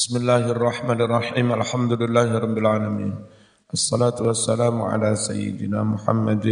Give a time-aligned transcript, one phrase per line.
[0.00, 3.12] بسم الله الرحمن الرحيم الحمد لله رب العالمين
[3.72, 6.46] الصلاة والسلام على سيدنا محمد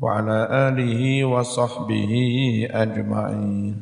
[0.00, 2.12] وعلى آله وصحبه
[2.70, 3.74] أجمعين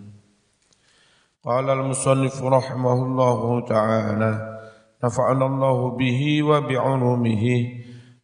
[1.44, 4.32] قال المصنف رحمه الله تعالى
[5.04, 7.44] نفعنا الله به وبعلومه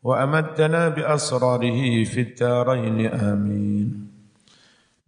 [0.03, 3.87] وأمدنا بأسراره في الدارين آمين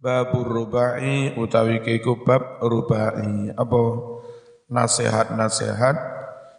[0.05, 4.16] باب الرباعي أتاويكيكو باب رباعي أبو
[4.67, 5.95] nasihat-nasihat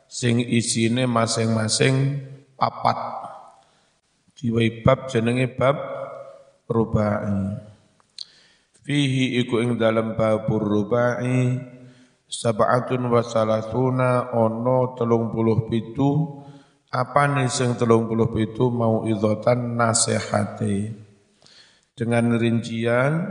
[0.09, 2.25] sing isine masing-masing
[2.57, 2.97] papat.
[4.39, 5.77] Diwai bab jenenge bab
[6.71, 7.59] rubai.
[8.89, 11.61] Fihi iku ing dalam babur rubai
[12.25, 16.41] sab'atun wa salasuna ono telung puluh pitu
[16.89, 20.93] apa nih sing telung puluh pitu mau idotan nasihati
[21.93, 23.29] dengan rincian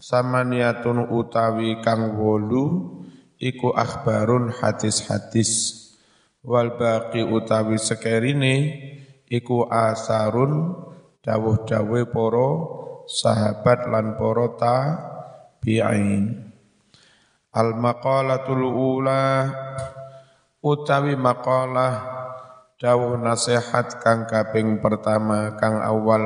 [0.00, 3.03] sama niatun utawi kang wolu
[3.44, 5.84] iku akhbarun hadis-hadis.
[6.40, 8.56] Wal baqi utawi sekerine
[9.28, 10.72] iku asarun
[11.20, 12.50] dawuh-dawuh para
[13.04, 16.52] sahabat lan para tabi'in.
[17.54, 19.52] Al maqalatul ula
[20.64, 21.94] utawi maqalah
[22.80, 26.24] dawuh nasihat kang kaping pertama kang awal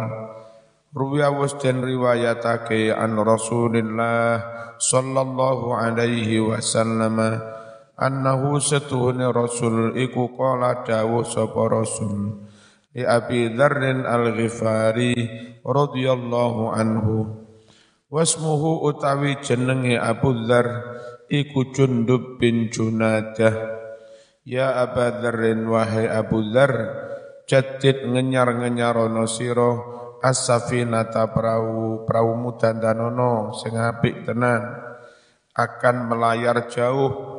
[0.96, 4.40] ruwiya was den riwayatake an Rasulillah
[4.80, 7.18] sallallahu alaihi wasallam
[7.98, 12.46] annahu setuhune rasul iku qala dawuh sapa rasul
[12.96, 15.12] li Abi Dzarrin Al-Ghifari
[15.60, 17.46] radhiyallahu anhu
[18.08, 20.66] wasmuhu utawi jenenge Abu Dzar
[21.28, 23.76] iku Jundub bin Junadah.
[24.48, 26.72] Ya Abu Dzarrin wahai Abu Dzar
[27.44, 34.62] jadid ngenyar-ngenyarono sira as-safinata perahu perahu mudandanono sing apik tenan
[35.58, 37.36] akan melayar jauh.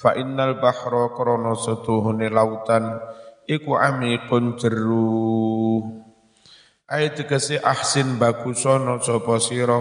[0.00, 2.96] Fa innal bahra krana setuhune lautan
[3.44, 5.84] iku amikun jeru.
[6.88, 9.78] Ayat tegese ahsin bagusono sapa sira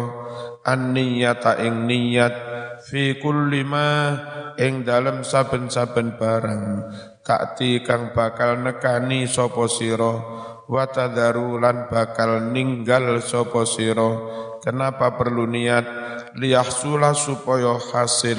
[0.68, 2.36] an niyata ing niyat
[2.84, 4.14] fi kulli ma
[4.60, 6.64] ing dalem saben-saben barang
[7.24, 10.14] takti kang bakal nekani sapa sira
[10.70, 14.38] wa tadharu lan bakal ninggal sapa sira.
[14.62, 15.86] Kenapa perlu niat?
[16.38, 18.38] Liyahsula supaya hasil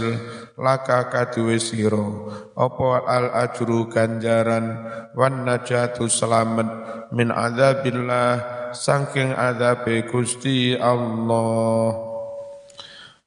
[0.54, 2.06] laka kaduwe sira.
[2.54, 4.86] Apa al ajru ganjaran?
[5.18, 6.68] Wan najatu selamat
[7.10, 8.30] min adzabillah
[8.70, 12.06] saking adzabe Gusti Allah.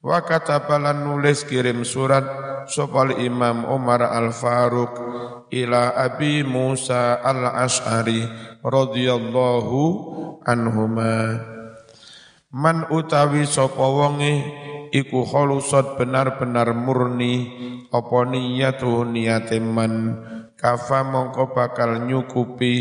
[0.04, 2.24] Wa katabalan nulis kirim surat
[2.72, 4.94] sopal Imam Umar Al-Faruq
[5.52, 9.82] ila Abi Musa Al-Ash'ari radhiyallahu
[10.48, 11.44] anhuma.
[12.54, 14.46] Man utawi sapa wonge
[14.96, 15.28] iku
[16.00, 17.50] benar-benar murni
[17.92, 20.24] apa niyatu niyate man?
[20.56, 22.76] Kafa mongko bakal nyukupi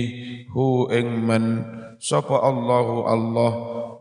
[0.54, 1.44] hu ing man?
[1.98, 3.52] Sapa Allahu Allah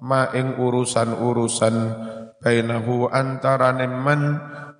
[0.02, 1.76] ma ing urusan-urusan
[2.42, 4.22] bainahu antarane man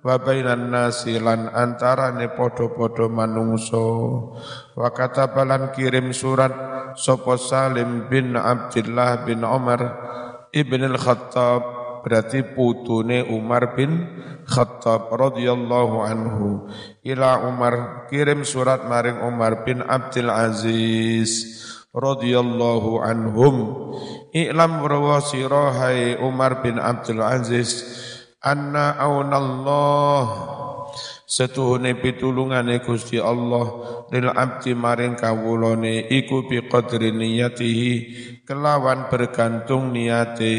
[0.02, 3.86] wa bainan nasi lan antarane podo-podo manungso
[4.74, 6.50] wa katabalan kirim surat
[6.98, 9.80] sapa Salim bin Abdullah bin Umar
[10.50, 14.10] ibn al-Khattab berarti putune Umar bin
[14.42, 16.66] Khattab radhiyallahu anhu.
[17.06, 21.62] Ila Umar kirim surat maring Umar bin Abdul Aziz
[21.94, 23.56] radhiyallahu anhum.
[24.34, 25.20] I'lam wa
[25.78, 27.86] hai Umar bin Abdul Aziz
[28.42, 30.22] anna aunallah.
[31.24, 33.64] Setuhune pitulungane Gusti Allah
[34.12, 37.92] lil abdi maring kawulane iku bi qadri niyatihi
[38.44, 40.52] kelawan bergantung niate.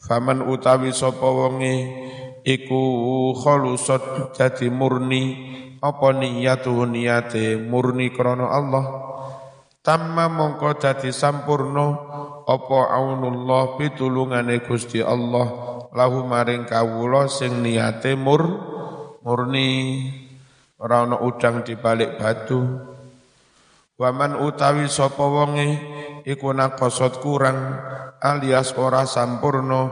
[0.00, 1.76] Faman utawi sapa wonge
[2.40, 2.80] iku
[3.36, 5.22] khalusat dadi murni
[5.84, 8.84] apa niyatu niyate murni krana Allah.
[9.84, 11.88] Tamma mongko dadi sampurno
[12.48, 18.42] apa aunullah pitulungane Gusti Allah lahu maring kawula sing niate mur
[19.22, 19.70] murni.
[20.80, 22.64] Ora ana udang di balik batu.
[24.00, 25.76] Waman utawi sapa wonge
[26.24, 27.76] iku nakosot kurang
[28.16, 29.82] alias ora sampurno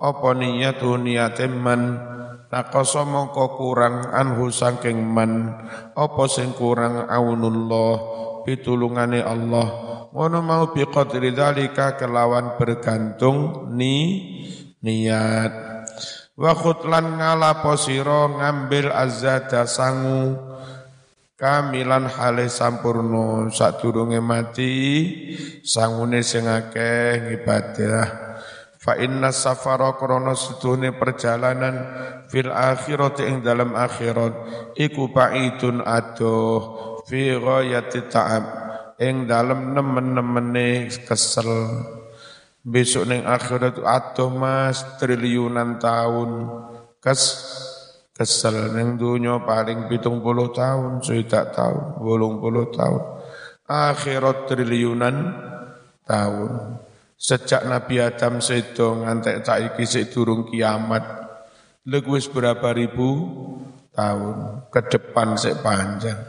[0.00, 2.08] apa niyatu niate man?
[2.50, 5.54] Nakoso mongko kurang anhu saking man
[5.94, 7.94] apa sing kurang aunullah
[8.42, 9.68] pitulungane Allah.
[10.10, 14.24] Ngono mau bi qadri dzalika kelawan bergantung ni
[14.84, 15.52] niat.
[16.40, 20.40] Wa khutlan ngala posiro ngambil azada sangu
[21.36, 24.72] kamilan hale sampurno sadurunge mati
[25.64, 28.08] sangune sing akeh ibadah
[28.80, 31.76] fa inna safara krana sedune perjalanan
[32.32, 34.32] fil akhirati ing dalam akhirat.
[34.80, 38.44] Iku ba'idun adoh fi ghayati ta'ab
[38.96, 41.52] ing dalam nemen-nemene kesel
[42.60, 46.30] besok ning akhirat adoh mas triliunan tahun
[47.00, 47.22] kes
[48.12, 53.02] kesel ning dunya paling pitung puluh tahun sudah tahun bolong puluh tahun
[53.64, 55.16] akhirat triliunan
[56.04, 56.50] tahun
[57.16, 61.20] sejak Nabi Adam sedo ngantek saiki sik durung kiamat
[61.88, 63.08] Lek berapa ribu
[63.96, 66.20] tahun ke depan sik panjang.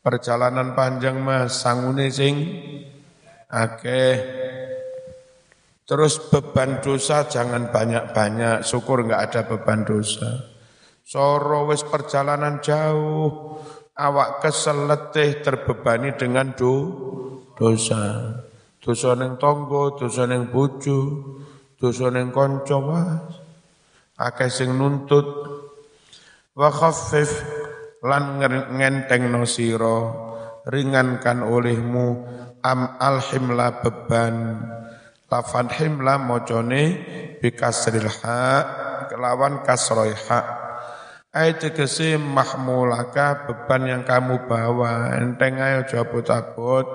[0.00, 2.32] Perjalanan panjang mas sangune sing
[3.52, 4.16] akeh.
[5.86, 10.50] Terus beban dosa jangan banyak-banyak, syukur enggak ada beban dosa.
[11.06, 13.62] Soro wis perjalanan jauh,
[13.94, 16.74] awak kesel letih terbebani dengan do,
[17.54, 18.34] dosa.
[18.82, 20.98] Dosa neng tonggo, dosa neng bojo,
[21.78, 23.22] dosa konco mas.
[24.18, 25.26] Akeh sing nuntut.
[26.56, 27.30] Wa khaffif
[28.02, 28.42] lan
[28.74, 29.98] ngenteng sira.
[30.66, 32.06] Ringankan olehmu.
[32.66, 34.58] Am alhimla beban
[35.26, 36.82] lafan himla mocone
[37.42, 38.42] bikasril ha
[39.10, 40.40] kelawan kasroi ha.
[41.36, 45.12] Ayat tegese mahmulaka beban yang kamu bawa.
[45.20, 46.88] Enteng ayo jabut-abut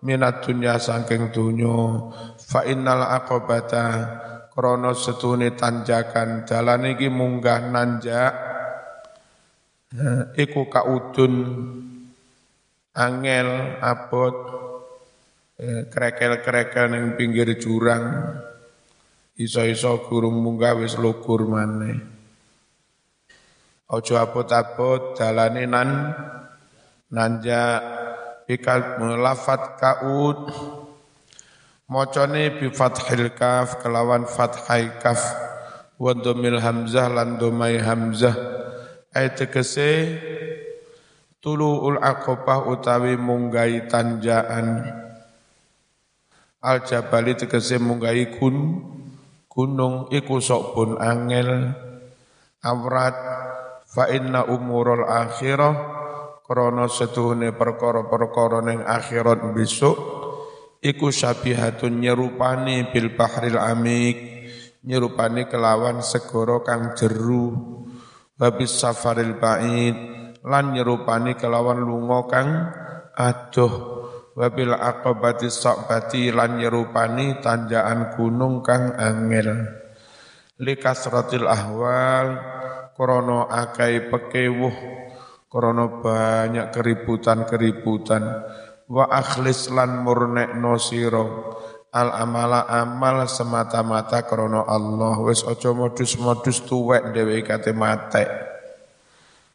[0.00, 2.08] minat dunya saking dunyo
[2.40, 3.84] fa innal aqobata
[4.48, 6.48] krono setune tanjakan.
[6.48, 8.32] Dalan iki munggah nanjak.
[10.40, 11.34] Iku kaudun
[12.96, 14.61] angel abot
[15.60, 18.36] krekel-krekel ning pinggir jurang.
[19.32, 21.96] Iso-iso gurung munggah wis lugur maneh.
[23.92, 25.90] Ojo abot-abot dalane nan
[27.12, 27.80] nanjak
[28.48, 30.52] bikal melafat kaud.
[31.92, 35.20] Mocone bi fathil kelawan fathai kaf.
[36.00, 38.32] Wa hamzah lan domai hamzah.
[39.12, 39.90] Ayat tegese
[41.44, 45.01] tuluul aqabah utawi munggai tanjaan
[46.62, 48.78] al jabali tegese munggai kun
[49.50, 51.74] gunung iku sok pun angel.
[52.62, 53.16] Awrat
[53.90, 55.74] fa inna umurul akhirah
[56.46, 59.98] krana setuhune perkara-perkara ning akhirat besok
[60.78, 64.46] iku syabihatun nyerupani bil bahril amik
[64.86, 67.50] nyerupani kelawan segoro kang jeru.
[68.38, 69.94] Babis safaril ba'id
[70.46, 72.48] lan nyerupani kelawan lunga kang
[73.14, 74.01] adoh
[74.32, 79.80] wabil aqabati sa'bati lan nyerupani tanjaan gunung kang angel.
[80.62, 82.38] Likasratil ahwal
[82.94, 84.76] krono akai pekewuh
[85.48, 88.22] krono banyak keributan-keributan.
[88.88, 91.24] Wa akhlis lan murnekno sira.
[91.92, 95.16] Al amala amal semata-mata krana Allah.
[95.20, 98.52] Wis aja modus-modus tuwek dhewe kate mate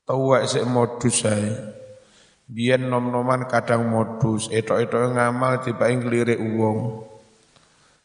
[0.08, 1.52] tuwek sik modus ae
[2.48, 7.04] biyen nom-noman kadang modus etok-etok ngamal tiba nglirik wong.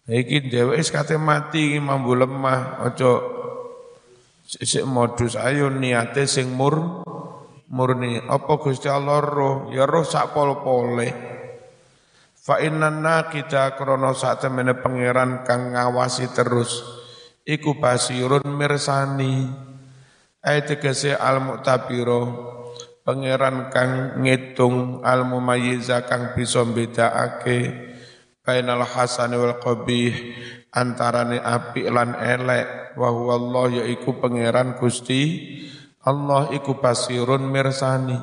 [0.02, 3.22] Iki dhewe wis kate mati mambu lemah aja
[4.42, 5.38] sik modus.
[5.38, 7.06] Ayo niate sing mur
[7.70, 8.18] murni.
[8.18, 9.70] Apa Gusti Allah roh?
[9.70, 11.30] Ya roh sak pol-pole.
[12.34, 16.82] Fa inna kita krana sak temene pangeran kang ngawasi terus.
[17.46, 19.46] Iku basirun mirsani.
[20.42, 22.22] Ayat tegese al mu'tabiro
[23.02, 27.90] pangeran kang ngitung al mumayyiza kang bisa bedakake
[28.42, 30.14] bainal hasani wal qabih
[30.74, 32.96] antarane apik lan elek.
[32.98, 35.48] Wa Allah yaiku pangeran Gusti
[36.02, 38.18] Allah iku basirun mirsani.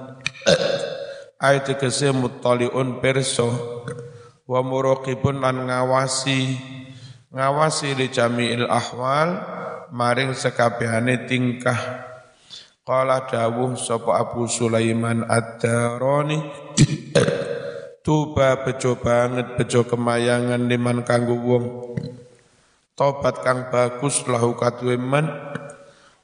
[1.39, 3.47] Ayat kese muttaliun perso
[4.43, 6.59] wa muraqibun lan ngawasi
[7.31, 9.39] ngawasi li jami'il ahwal
[9.93, 12.08] maring sekabehane tingkah
[12.89, 16.41] qala dawuh sapa Abu Sulaiman ad-Darani
[18.01, 21.65] tuba bejo banget bejo kemayangan liman kanggo wong
[22.97, 25.29] tobat kang bagus lahu kadwe man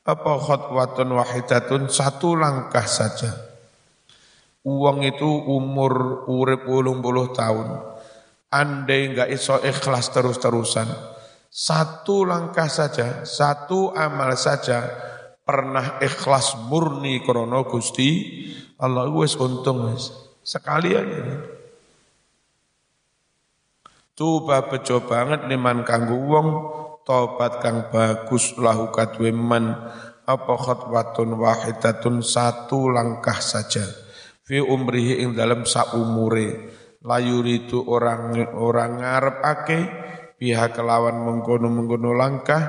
[0.01, 3.29] apa khotwatun wahidatun satu langkah saja.
[4.65, 7.77] Uang itu umur urip ulung puluh tahun.
[8.49, 10.89] Andai enggak iso ikhlas terus-terusan.
[11.53, 15.13] Satu langkah saja, satu amal saja
[15.45, 18.09] pernah ikhlas murni krono Gusti
[18.81, 20.11] Allah wis untung wis.
[20.41, 21.21] Sekali aja.
[24.15, 26.47] Tuba bejo banget liman kanggo wong
[27.05, 29.75] tobat kang bagus lahu kadwe man
[30.25, 33.85] apa khatwatun wahidatun satu langkah saja
[34.41, 36.73] fi umrihi ing dalam saumure
[37.05, 39.79] layuri itu orang orang ngarep ake
[40.41, 42.63] biha kelawan mengkono-mengkono langkah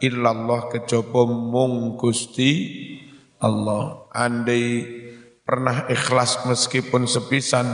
[0.00, 2.52] illallah kejaba mung Gusti
[3.40, 4.08] Allah.
[4.12, 4.82] Andai
[5.46, 7.70] pernah ikhlas meskipun sepisan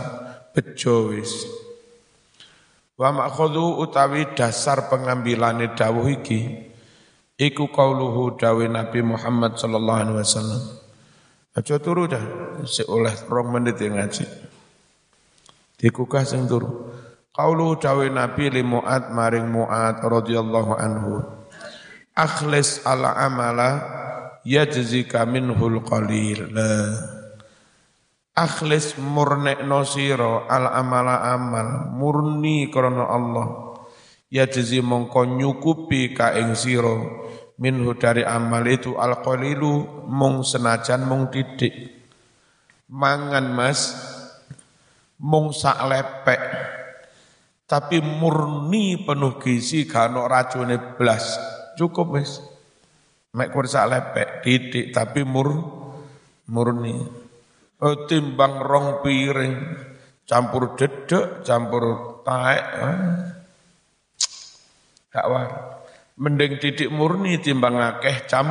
[0.52, 1.48] bejo wis.
[2.98, 6.70] Wa makhudhu utawi dasar pengambilane dawuh iki
[7.40, 10.62] iku qauluhu dawe Nabi Muhammad sallallahu alaihi wasallam.
[11.52, 12.24] Aja turu dah,
[12.64, 14.24] si oleh rong menit yang ngaji.
[15.76, 16.88] Dikukah sing turu.
[17.32, 21.41] Qaulu dawe Nabi li Mu'ad maring Mu'ad radhiyallahu anhu.
[22.12, 23.70] Akhlis ala amala
[24.44, 26.52] yajzika minhul qalil.
[28.36, 33.48] Akhlis murnekno sira al amala amal murni krana Allah.
[34.28, 37.00] Yajzi mongko nyukupi ka ing sira
[37.56, 41.72] minhu dari amal itu al qalilu mung senajan mung titik
[42.92, 43.80] mangan mas.
[45.16, 46.42] Mung sak lepek.
[47.64, 52.42] Tapi murni penuh gizi kano racune blas cukup wis
[53.32, 55.48] mek kur sak lepek titik tapi mur
[56.52, 56.96] murni
[57.80, 59.54] oh, timbang rong piring
[60.28, 62.98] campur dedek campur taek eh.
[65.12, 65.50] gak war
[66.20, 68.48] mending titik murni timbang akeh cam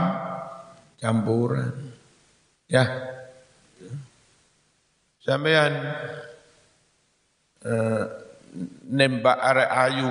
[1.01, 1.97] campuran.
[2.69, 2.85] Ya.
[5.21, 5.73] Sampean
[7.65, 8.03] eh,
[8.89, 10.09] nembak arek ayu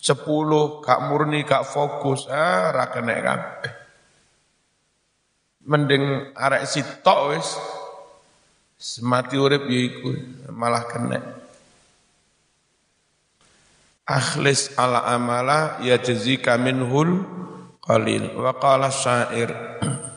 [0.00, 2.24] sepuluh kak murni kak fokus.
[2.32, 3.72] Ah ra kena kabeh.
[5.68, 7.48] Mending arek sitok wis
[8.80, 10.08] semati urip ya iku
[10.56, 11.20] malah kena.
[14.08, 17.22] Akhlis ala amala yajzika minhul
[17.84, 18.34] qalil.
[18.40, 19.52] Wa qala syair.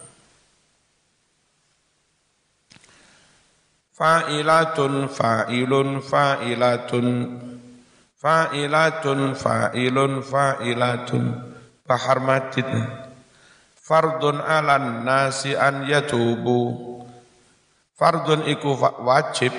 [3.93, 7.05] Fa'ilatun fa'ilun fa'ilatun
[8.23, 11.23] fa'ilatun fa'ilun fa'ilatun.
[11.83, 12.63] Bahar majid.
[13.75, 16.87] Fardun alan nasi an yatubu.
[17.91, 19.51] Fardun iku wajib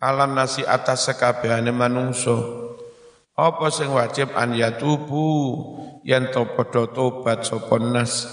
[0.00, 2.64] alan nasi atas sekabehane manungso
[3.38, 5.28] apa sing wajib an yatubu?
[6.02, 8.26] Yen to padha tobat sapa nas.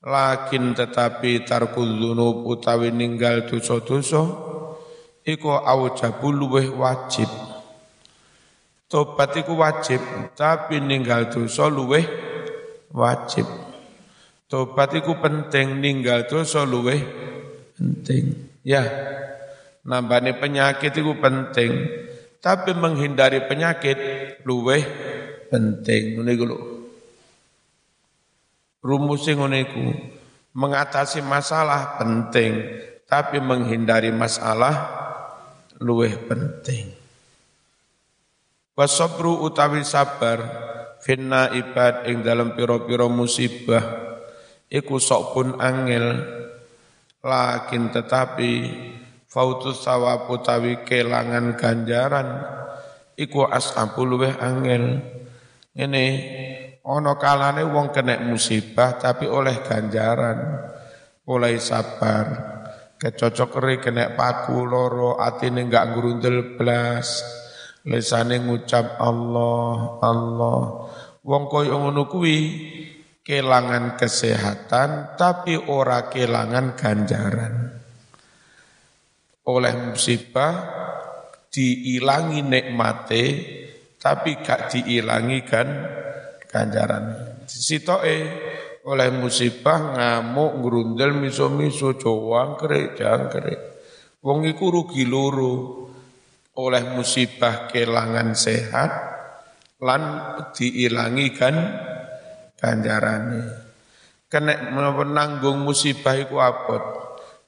[0.00, 4.22] Lakin tetapi tarkul dzunub utawi ninggal dosa-dosa
[5.26, 7.26] iku aujabul luweh wajib
[8.88, 10.00] tobat iku wajib
[10.34, 12.04] tapi ninggal dosa luweh
[12.90, 13.44] wajib
[14.48, 16.98] tobat iku penting ninggal dosa luweh
[17.76, 18.82] penting ya
[19.84, 21.86] nambane penyakit iku penting
[22.38, 23.98] tapi menghindari penyakit
[24.46, 24.82] luweh
[25.48, 26.58] penting ngene iku lho.
[28.84, 29.84] Rumuse ngene iku.
[30.58, 34.74] Mengatasi masalah penting, tapi menghindari masalah
[35.78, 36.97] luweh penting.
[38.78, 40.38] Wasabru utawi sabar
[41.02, 43.82] finna ibad ing dalam piro-piro musibah
[44.70, 46.14] iku sok pun angel
[47.18, 48.52] lakin tetapi
[49.26, 52.28] fautus sawab utawi kelangan ganjaran
[53.18, 55.02] iku ashabu luweh angel.
[55.74, 56.06] Ini
[56.86, 60.38] ono kalane wong kena musibah tapi oleh ganjaran
[61.26, 62.26] oleh sabar.
[62.94, 67.26] Kecocok kena paku loro atine enggak ngurundel blas
[67.88, 70.60] lesane ngucap Allah Allah
[71.24, 72.38] wong koyo ngono kuwi
[73.24, 77.54] kelangan kesehatan tapi ora kelangan ganjaran
[79.48, 80.52] oleh musibah
[81.48, 83.24] diilangi nikmate
[83.98, 85.68] tapi gak diilangi kan
[86.48, 87.04] ganjaran.
[87.48, 88.16] Sitoke
[88.88, 93.60] oleh musibah ngamuk ngrundel miso-miso cowang kere jangkrik.
[94.22, 95.87] Wong iku rugi loro
[96.58, 98.90] oleh musibah kelangan sehat
[99.78, 100.02] lan
[100.50, 101.54] diilangi kan
[102.58, 103.70] ganjarane.
[104.28, 106.82] Kena menanggung musibah iku abot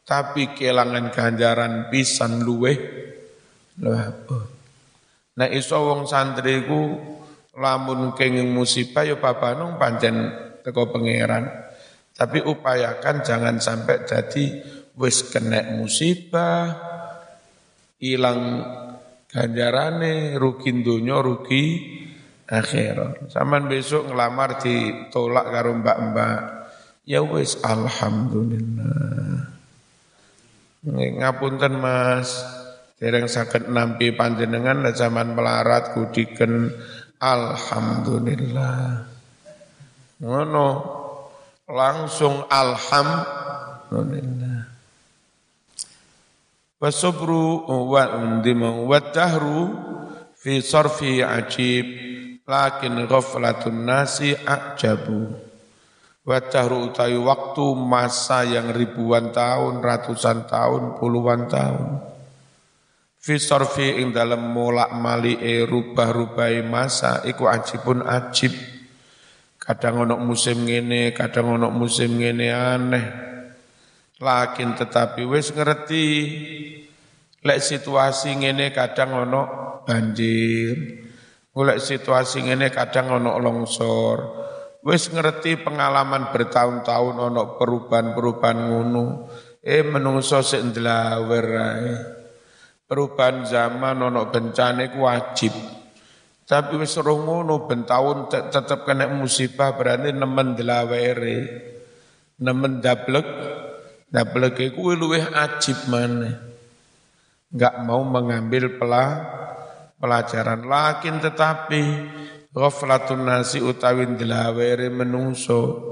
[0.06, 2.78] tapi kelangan ganjaran pisan luweh
[3.82, 4.06] luweh
[5.36, 6.96] Nah iso wong santri ku
[7.58, 10.30] lamun kenging musibah ya babanung pancen
[10.62, 11.46] teko pangeran.
[12.14, 14.44] Tapi upayakan jangan sampai jadi
[15.00, 16.76] wis kena musibah
[17.96, 18.64] hilang
[19.30, 21.64] ganjarane rugi dunya rugi
[22.50, 23.30] akhirat.
[23.30, 26.40] Saman besok ngelamar ditolak karo mbak-mbak.
[27.06, 29.50] Ya wis alhamdulillah.
[30.90, 32.40] Ngapunten Mas,
[32.96, 36.72] dereng sakit nampi panjenengan zaman melarat kudiken
[37.20, 39.04] alhamdulillah.
[40.25, 40.68] Ngono
[41.68, 44.39] langsung alhamdulillah.
[46.80, 49.68] Wasubru wa undima wa tahru
[50.32, 52.08] fi sarfi ajib.
[52.49, 55.28] Lakin ghaflatun nasi ajabu.
[56.25, 62.00] Wa dahru utawi waktu masa yang ribuan tahun ratusan tahun puluhan tahun.
[63.20, 68.56] Fi sarfi ing dalam molak e rubah-rubahi masa iku ajibun ajib.
[69.60, 73.29] Kadang ono musim ngene kadang ono musim ngene aneh
[74.20, 76.06] lakin tetapi wis ngerti
[77.40, 79.42] lek situasi ngene kadang ono
[79.88, 80.76] banjir
[81.50, 84.18] golek situasi ngene kadang ono longsor
[84.84, 89.04] wis ngerti pengalaman bertahun-tahun ono perubahan-perubahan ngono
[89.64, 91.48] eh menungso sik ndlawer
[92.90, 95.54] perubahan zaman ono bencana ku wajib.
[96.42, 101.38] Tapi wis ngono ben tetep kena musibah berarti nemen dlawere
[102.42, 103.26] nemen dablek
[104.10, 106.50] dablek iku luwih ajib maneh
[107.50, 109.06] nggak mau mengambil pela,
[109.98, 110.64] pelajaran.
[110.64, 111.82] Lakin tetapi
[112.54, 115.90] ghaflatun nasi utawi delawere menungso.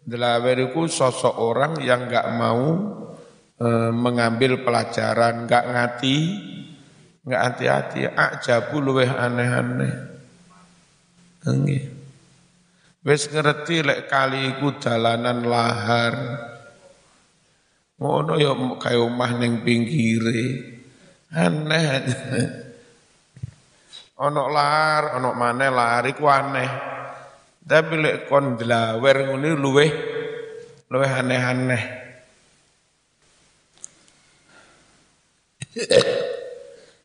[0.00, 2.66] Delawere ku sosok orang yang nggak mau
[3.60, 6.18] e, mengambil pelajaran, nggak ngati,
[7.26, 8.00] nggak hati-hati.
[8.08, 9.94] Ajabu luweh aneh-aneh.
[11.44, 11.84] Nggih.
[13.00, 16.16] Wis ngerti lek kali iku dalanan lahar.
[18.00, 20.72] Ngono ya kaya omah ning pinggire.
[21.36, 22.00] Aneh.
[24.24, 26.70] Ono lar, ono mana lar iku aneh.
[27.60, 29.90] Tapi lek kon dlawer ngene luweh
[30.88, 31.84] luweh aneh-aneh.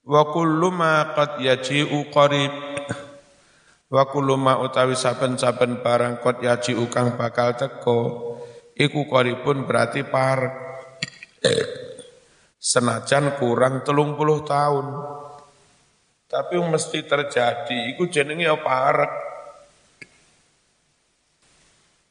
[0.07, 2.55] Wa kullu ma qad yaji'u qarib.
[3.91, 7.99] Wa kullu ma utawi saben-saben barang qad yaji'u kang bakal teko
[8.79, 10.64] iku qaribun berarti parek
[12.55, 14.87] senajan kurang telung puluh tahun.
[16.25, 19.13] Tapi mesti terjadi, iku jenenge apa arek.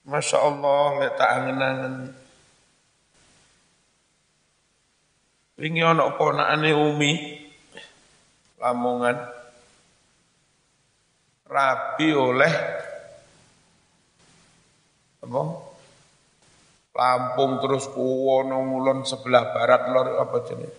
[0.05, 1.95] Masya Allah, lek tak angen-angen.
[5.55, 7.13] Wingi ana ponakane Umi
[8.59, 9.17] Lamongan
[11.47, 12.55] rabi oleh
[15.23, 15.43] apa?
[16.95, 20.75] Lampung terus kuwono ngulon sebelah barat lor apa jenis?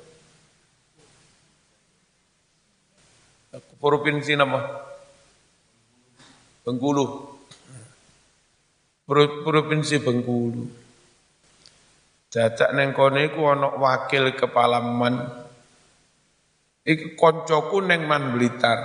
[3.75, 4.63] Provinsi nama?
[6.63, 7.05] Bengkulu.
[9.45, 10.63] Provinsi Bengkulu.
[12.33, 15.19] Jajak neng kone iku ana wakil kepala man.
[16.87, 18.79] Iki koncoku neng man Blitar.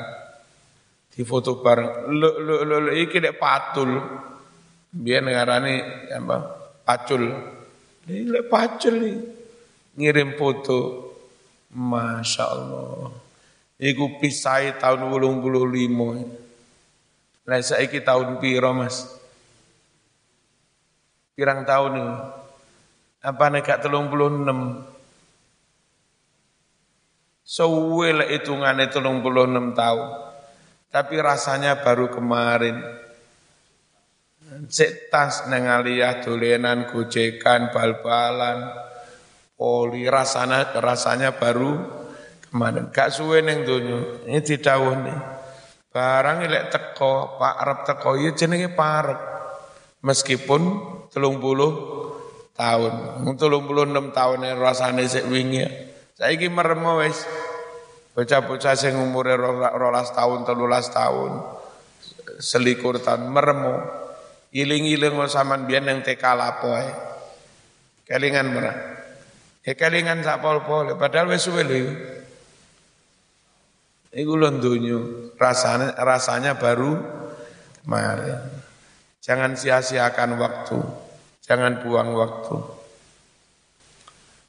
[1.10, 2.10] Di foto bareng.
[2.10, 3.96] Lho lho lho iki dek patul.
[4.90, 5.74] Biar ngarani
[6.12, 6.59] apa?
[6.90, 7.30] Pacul.
[8.10, 9.18] Ini pacul nih.
[9.94, 11.06] Ngirim foto.
[11.70, 13.14] Masya Allah.
[13.78, 16.18] Iku pisai tahun ulung puluh limo.
[17.46, 19.06] Lah saiki tahun piro mas?
[21.38, 22.14] Pirang tahun ini?
[23.22, 24.82] Apa nekat telung puluh enam?
[27.46, 30.10] Sewe lah hitungannya telung puluh enam tahun.
[30.90, 32.82] Tapi rasanya baru kemarin.
[34.60, 38.68] Cek tas neng aliyah dolenan gojekan bal-balan
[39.56, 41.80] poli rasanya rasanya baru
[42.50, 42.92] kemarin.
[42.92, 45.18] Gak suwe neng dunyo ini didawuh nih.
[45.90, 49.20] Barang ilek teko pak Arab teko ya jenenge parek
[50.04, 50.62] meskipun
[51.08, 51.72] telung puluh
[52.52, 53.24] tahun.
[53.40, 55.64] Telung puluh enam tahun rasanya sik wingi.
[56.18, 57.24] Saya ini meremo wis.
[58.10, 59.38] Bocah-bocah sing umure
[59.74, 61.40] rolas tahun telulas tahun.
[62.42, 64.00] Selikur tahun meremo
[64.50, 66.90] Iling-iling saman biyen yang TK lapo ae.
[68.02, 68.74] Kelingan merah.
[69.62, 71.94] Ya kelingan sak pol-pol, padahal wis suwe lho.
[74.10, 74.50] Iku lho
[75.38, 76.98] rasanya rasanya baru
[77.86, 78.42] kemarin.
[79.22, 80.80] Jangan sia-siakan waktu,
[81.46, 82.56] jangan buang waktu.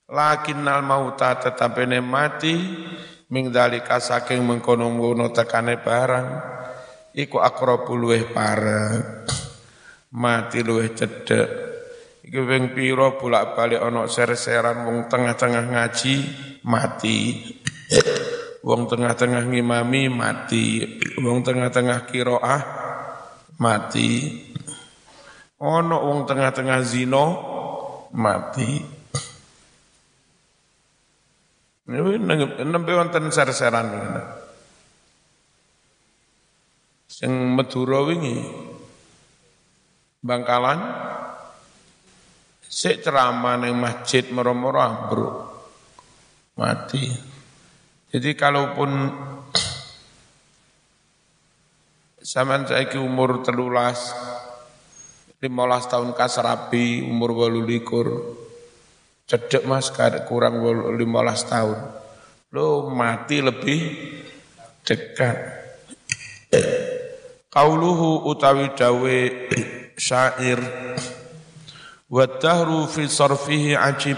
[0.09, 2.55] Lakinnal mauta tetapi mati
[3.29, 6.27] ming dalika saking mengkono-ngono tekane barang
[7.15, 9.40] iku akrabul luweh parek
[10.11, 11.71] mati luwih cedek
[12.21, 16.15] iki ping pira bolak-balik ana ser-seran wong tengah-tengah ngaji
[16.63, 17.43] mati.
[18.61, 20.85] Wong tengah-tengah ngimami mati.
[21.17, 22.61] Wong tengah-tengah kiroah
[23.57, 24.37] mati.
[25.57, 27.25] Ana wong tengah-tengah zina
[28.13, 28.69] mati.
[31.91, 33.91] Nembe wonten ser-seran
[37.11, 38.39] sing Madura wingi
[40.21, 40.79] Bangkalan
[42.61, 45.35] sik ceramah ning masjid moro-moro ambruk
[46.53, 47.09] mati.
[48.13, 48.91] Jadi kalaupun
[52.21, 54.13] Zaman saiki umur telulas,
[55.41, 58.37] limolas tahun kasrabi, umur walu likur.
[59.25, 59.89] Cedek mas,
[60.29, 60.61] kurang
[61.01, 61.81] limolas tahun.
[62.53, 63.81] Lo mati lebih
[64.85, 65.37] dekat.
[67.57, 69.17] Kauluhu utawi dawe
[70.01, 70.57] syair.
[72.09, 72.25] Wa
[72.89, 74.17] fi sarfihi ajib.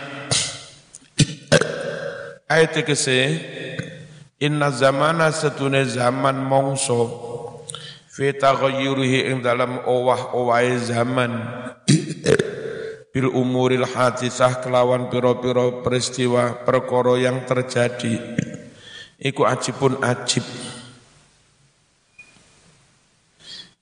[2.48, 3.19] Ayat kese
[4.39, 7.19] inna zamana setune zaman mongso.
[8.08, 11.32] Fi taghayyurihi ing dalam owah-owahe zaman.
[13.13, 18.17] Bil umuril hadisah kelawan piro-piro peristiwa perkara yang terjadi.
[19.22, 20.46] Iku ajibun ajib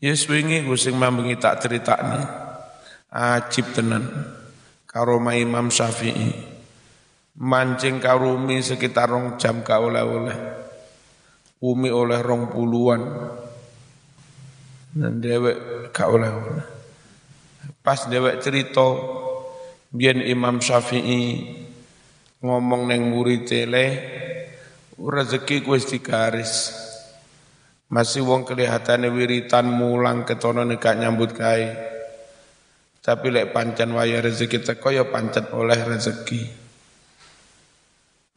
[0.02, 2.26] Yes wingi gue sing mambengi tak critakne
[3.14, 4.10] ajib tenan.
[4.90, 6.52] Karo Imam Syafi'i.
[7.38, 10.36] Mancing karumi sekitar rong jam ka oleh-oleh.
[11.62, 13.02] Umi oleh rong puluhan.
[14.92, 16.66] Dan dewek ka oleh-oleh.
[17.86, 18.90] Pas dewek cerita
[19.92, 21.52] Biar Imam Syafi'i
[22.40, 23.86] ngomong neng murid tele
[24.96, 26.72] rezeki wis digaris.
[27.92, 31.68] Masih wong kelihatannya wiritan mulang ketono nekak nyambut kai.
[33.04, 36.40] Tapi lek pancen waya rezeki teko ya pancen oleh rezeki.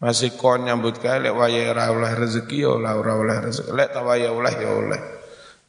[0.03, 3.71] Masih kon nyambut kai lek waya ora oleh rezeki ya ora oleh rezeki.
[3.71, 5.01] Lek tawaya oleh ya oleh.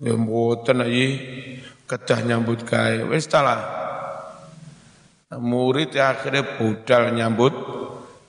[0.01, 1.07] Ya mboten ayi
[1.85, 3.05] kedah nyambut kai.
[3.05, 3.61] Wis talah
[5.29, 7.53] murid ya akhirnya budal nyambut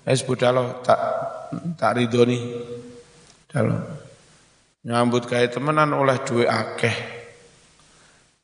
[0.05, 1.01] es budal tak
[1.81, 2.38] tak ridoni
[3.49, 4.06] dalam
[4.87, 6.96] nyambut kayak temenan oleh dua akeh.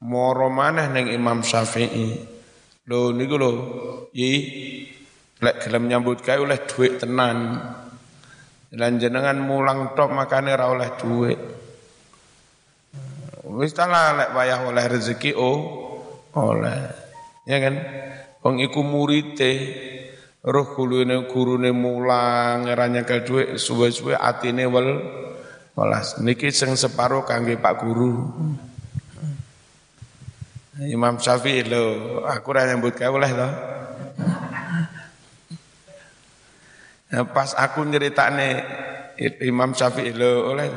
[0.02, 2.18] Moro maneh neng Imam Syafi'i.
[2.90, 3.50] Lo niku lo
[4.11, 4.33] yi.
[5.38, 7.62] Lek gelem nyambut kayak oleh duit tenan.
[8.74, 11.62] Lan jenengan mulang tok makane ra oleh duit
[13.52, 15.59] wis lek wayah oleh rezeki oh
[16.33, 16.81] oleh.
[17.44, 17.74] Ya kan?
[18.40, 19.52] Wong murite.
[20.42, 24.88] Roh gurune gurune mulang era nyekel dhuwit suwe-suwe atine wel
[25.77, 26.21] welas.
[26.21, 28.13] Niki sing separo kangge Pak Guru.
[30.83, 33.49] Imam Syafi'i lho, aku ora nyambut gawe oleh to.
[37.13, 38.65] Nah, pas aku nyeritane
[39.45, 40.69] Imam Syafi'i lho oleh.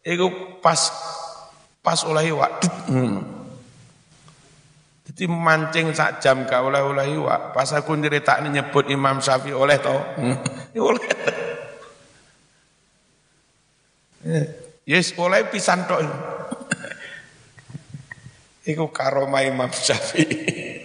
[0.00, 0.80] Iku pas
[1.84, 2.52] pas oleh wak.
[2.88, 3.20] Hmm.
[5.12, 7.20] Jadi mancing sak jam gak oleh oleh.
[7.52, 9.96] Pas aku cerita nyebut Imam Syafi'i oleh to.
[10.16, 10.36] Hmm.
[10.76, 11.04] Ya oleh.
[14.88, 16.02] Yes, oleh pisan tok.
[18.66, 20.82] Iku karoma Imam Syafi'i.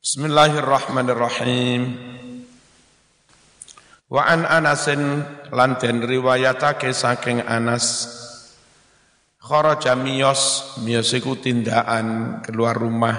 [0.00, 1.82] Bismillahirrahmanirrahim.
[4.10, 5.22] Wa an Anasin
[5.54, 8.18] lan den riwayatake saking Anas
[9.40, 13.16] Kharaja miyos, miyos iku tindakan keluar rumah.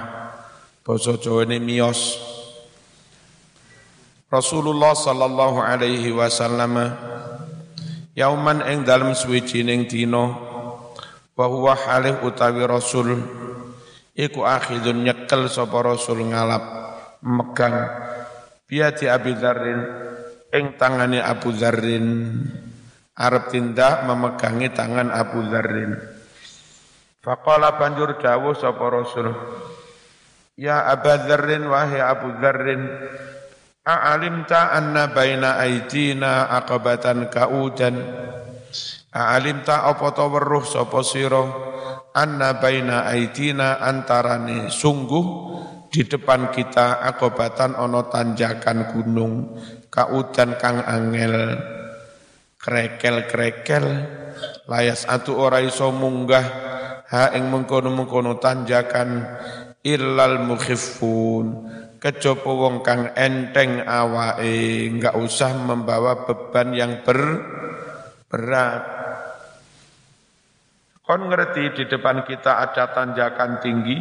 [0.85, 2.15] Basa Jawane miyos.
[4.31, 6.95] Rasulullah sallallahu alaihi wasallam
[8.17, 10.25] yauman ing dalem suwijining dina
[11.35, 13.17] wa huwa halih utawi rasul
[14.13, 16.63] iku akhidun nyekel sapa rasul ngalap
[17.23, 17.75] megang
[18.71, 19.81] biati Abi Dzarrin
[20.51, 22.07] ing tangane Abu Dzarrin.
[23.11, 25.93] Arep tindak memegangi tangan Abu Dzarrin.
[27.21, 29.29] Faqala banjur dawuh sapa Rasul
[30.57, 32.81] Ya Abu Dzarrin wahai Abu Dzarrin
[33.81, 37.97] A'alimta anna baina aidina aqabatan kaudan?
[39.09, 40.29] A'alimta apa ta
[40.69, 41.41] sapa sira?
[42.13, 45.25] Anna baina aidina antarane sungguh
[45.89, 49.57] di depan kita akobatan ono tanjakan gunung
[49.89, 51.57] kaudan kang angel.
[52.61, 53.85] Krekel-krekel
[54.69, 56.45] layas atu ora iso munggah
[57.09, 59.25] ha ing mengkono-mengkono tanjakan
[59.81, 67.21] illal mukhiffun kejaba wong kang enteng awake enggak usah membawa beban yang ber
[68.25, 68.83] berat.
[71.05, 73.97] Kon ngerti di depan kita ada tanjakan tinggi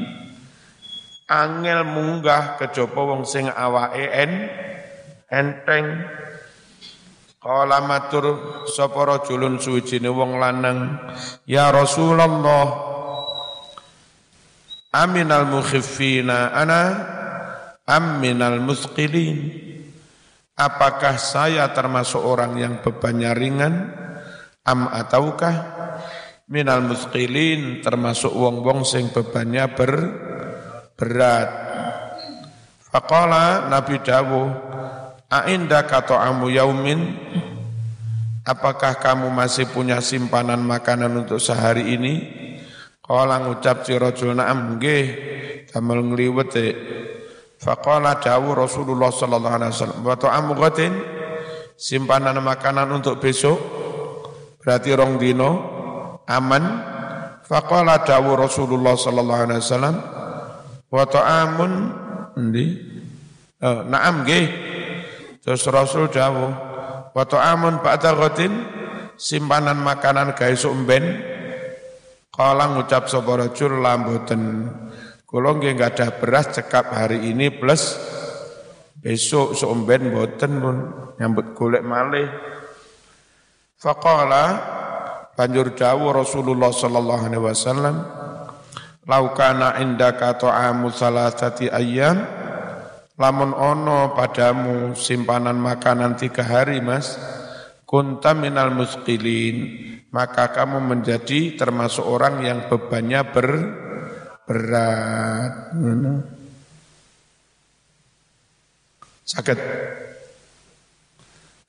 [1.28, 4.32] angel munggah kejaba wong sing awake en
[5.28, 5.86] enteng.
[7.40, 8.24] Kala matur
[8.68, 11.00] sapa rajulun suwijine wong lanang?
[11.48, 12.28] Ya Rasulullah
[14.90, 16.82] Aminal mukhiffina ana
[17.90, 19.58] aminal musqilin.
[20.54, 23.74] Apakah saya termasuk orang yang bebannya ringan?
[24.62, 25.56] Am ataukah
[26.46, 29.92] minal musqilin termasuk wong-wong sing bebannya ber
[30.94, 31.48] berat.
[32.90, 34.70] Faqala Nabi dawuh
[35.30, 37.14] Ainda amu yaumin
[38.42, 42.14] apakah kamu masih punya simpanan makanan untuk sehari ini?
[42.98, 45.04] Kala ngucap si rajul na'am nggih
[45.70, 46.66] damel ngliwet e.
[47.60, 50.56] Faqala dawu Rasulullah sallallahu alaihi wasallam wa ta'amu
[51.76, 53.60] simpanan makanan untuk besok
[54.64, 55.50] berarti rong dino
[56.24, 56.64] aman.
[57.44, 59.96] Faqala dawu Rasulullah sallallahu alaihi wasallam
[60.88, 61.72] wa ta'amun?
[62.40, 62.66] Endi?
[63.60, 64.46] Oh, na'am nggih.
[65.44, 66.48] Terus Rasul dawu
[67.12, 68.52] wa ta'amun ba'da ghatin?
[69.20, 71.04] Simpanan makanan gawe sok ben
[72.30, 74.64] Kala ngucap sapa rajul lamboten.
[75.30, 77.94] Kula nggih enggak ada beras cekap hari ini plus
[78.98, 80.76] besok seomben boten pun
[81.22, 82.26] nyambut golek malih.
[83.78, 84.44] Faqala
[85.38, 87.96] banjur dawuh Rasulullah sallallahu alaihi wasallam
[89.06, 92.26] laukana indaka ta'amu salasati ayyam
[93.14, 97.16] lamun ono padamu simpanan makanan tiga hari mas
[97.86, 99.78] kunta minal musqilin
[100.10, 103.48] maka kamu menjadi termasuk orang yang bebannya ber,
[104.50, 105.70] berat.
[109.22, 109.58] Sakit.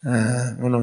[0.01, 0.81] Nah, ngono.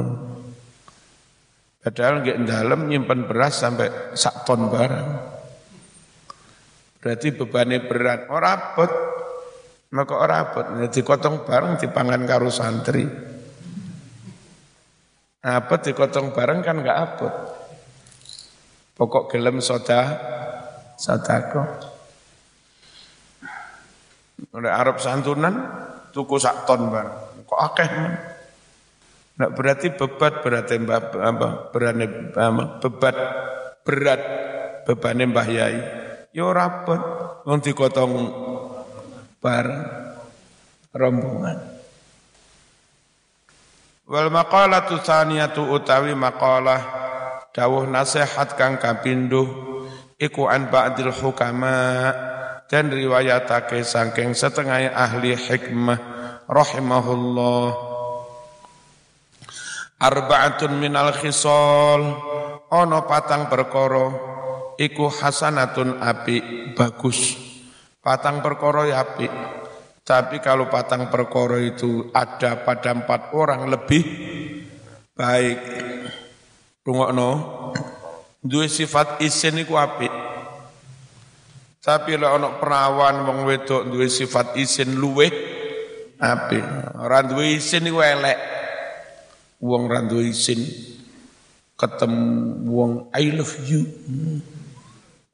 [1.82, 5.08] Padahal nggak dalam nyimpan beras sampai sak ton barang.
[7.02, 8.30] Berarti bebannya berat.
[8.30, 8.90] Orang abot.
[9.90, 10.66] Maka orang abot.
[10.86, 13.02] Jadi kotong barang dipangan karo santri.
[15.42, 17.34] Apa dikotong bareng kan nggak abot.
[18.94, 20.18] Pokok gelem soda,
[20.98, 21.62] sodako.
[24.54, 25.54] Oleh Arab santunan,
[26.10, 27.46] tuku sak ton bareng.
[27.46, 28.14] Kok akeh man?
[29.38, 31.70] Berarti bebat berarti apa?
[31.70, 32.06] Berani
[32.82, 33.16] bebat
[33.86, 34.20] berat
[34.82, 35.78] beban Mbah Yai.
[36.34, 37.00] Yo ya rapet,
[37.46, 38.12] wong dikotong
[39.38, 39.84] bareng
[40.90, 41.58] rombongan.
[44.08, 46.80] Wal maqalatu tsaniyatu utawi maqalah
[47.52, 49.67] dawuh nasihat kang kapindho
[50.18, 52.12] iku an ba'dil hukama.
[52.68, 55.96] Dan riwayatake saking setengah ahli hikmah.
[56.44, 57.66] Rahimahullah.
[59.96, 62.02] Arba'atun minal khisal.
[62.68, 64.12] Ono patang perkara.
[64.76, 66.36] Iku hasanatun api
[66.76, 67.40] bagus.
[68.04, 69.32] Patang perkara ya apik
[70.08, 74.00] tapi kalau patang perkoro itu ada pada empat orang lebih
[75.12, 75.58] baik.
[76.80, 77.30] Rungokno,
[78.42, 80.12] dua sifat isin iku apik.
[81.78, 85.30] Tapi lek ana perawan wong wedok duwe sifat isin luwe
[86.20, 86.64] apik.
[87.00, 88.38] Ora duwe isin iku elek.
[89.64, 90.60] Wong ora duwe isin
[91.78, 92.26] ketemu
[92.68, 93.82] wong I love you.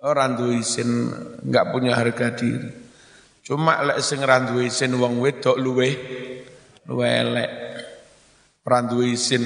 [0.05, 1.11] Orang duwe isin
[1.43, 2.71] enggak punya harga diri.
[3.45, 5.88] Cuma lek sing randuwe isin wong wedok luwe
[6.87, 7.51] luwe elek.
[8.62, 9.43] Randuwe isin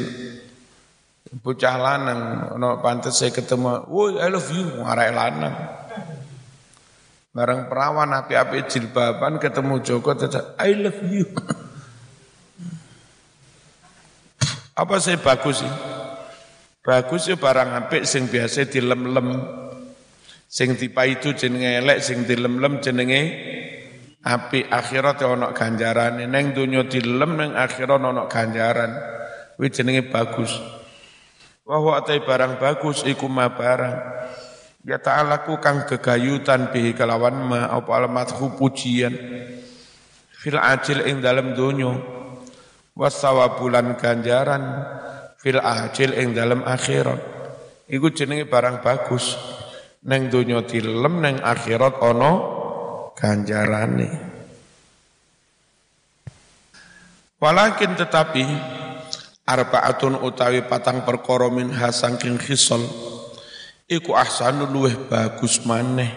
[1.36, 2.20] bocah lanang
[2.56, 5.56] ono pantes saya ketemu, "Woi, I love you," ngarek lanang.
[7.36, 11.28] Bareng perawan api-api jilbaban ketemu Joko tetap I love you.
[14.80, 15.72] Apa sih bagus sih?
[16.82, 19.28] Bagus sih barang apik sing biasa dilem-lem.
[20.48, 23.20] Sing tipa itu jenenge elek, sing dilem-lem jenenge
[24.24, 28.90] api akhirat ono ganjaran neng dunya dilem neng akhirat ono ganjaran
[29.54, 30.52] kuwi jenenge bagus
[31.68, 33.96] wa huwa barang bagus iku ma barang.
[34.88, 39.12] Ya ta'alaku kang gegayutan bihi kelawan ma apa alamat pujian
[40.32, 41.92] fil ajil ing dalem dunya
[42.96, 44.64] wasawabulan ganjaran.
[45.36, 47.20] Fil ajil ing dalem akhirat.
[47.86, 49.36] Iku jenenge barang bagus.
[50.08, 52.32] Neng dunya dilem neng akhirat ono
[53.12, 54.08] ganjarane.
[57.38, 58.44] Walakin tetapi
[59.48, 62.84] arbaatun utawi patang perkara min hasangking khisal
[63.88, 66.12] iku ahsanu luweh bagus maneh.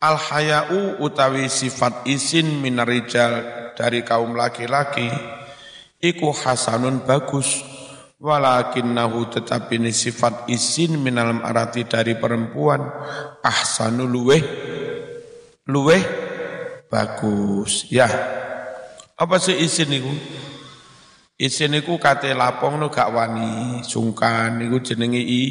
[0.00, 3.44] Al hayau utawi sifat isin minarijal
[3.76, 5.08] dari kaum laki-laki
[6.00, 7.60] iku hasanun bagus
[8.20, 12.84] walakinnahu tetapi ini sifat isin minal arati dari perempuan
[13.44, 14.40] ahsanu luweh
[15.68, 16.02] luweh
[16.88, 17.88] bagus.
[17.88, 18.08] Ya.
[19.14, 20.12] Apa sih isin niku?
[21.34, 25.42] Isin niku kate lapong no gak wani sungkan niku jenenge i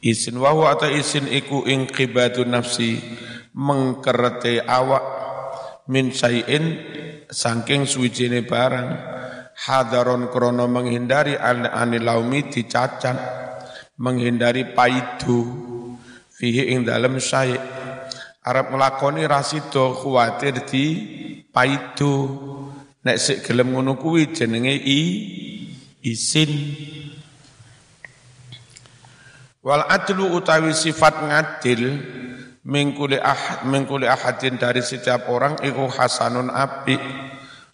[0.00, 0.40] isin.
[0.40, 2.96] Atau isin iku inqibatu nafsi
[3.52, 5.04] mengkerete awak
[5.92, 6.80] min sayin
[7.28, 8.88] saking suwijine barang.
[9.56, 13.16] Hadaron krono menghindari anil laumi dicacat
[13.96, 15.48] menghindari paidu
[16.28, 17.56] fihi ing dalem sayi
[18.44, 20.84] Arab nglakoni rasido kuwatir di
[21.48, 22.12] paido
[23.06, 25.00] nek sik gelem ngono kuwi jenenge i
[26.02, 26.50] isin.
[29.62, 31.82] Wal adlu utawi sifat ngadil
[32.66, 36.98] mingkuli ah mingkuli ahadin dari setiap orang iku hasanun api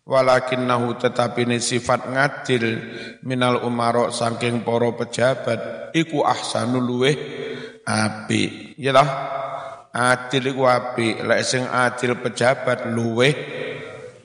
[0.05, 2.65] walakinnahu tetapi ini sifat ngadil
[3.25, 7.17] minal umarok saking poro pejabat iku ahsanul luweh
[7.87, 9.09] api ya lah
[9.95, 13.33] adil iku api lek sing adil pejabat luweh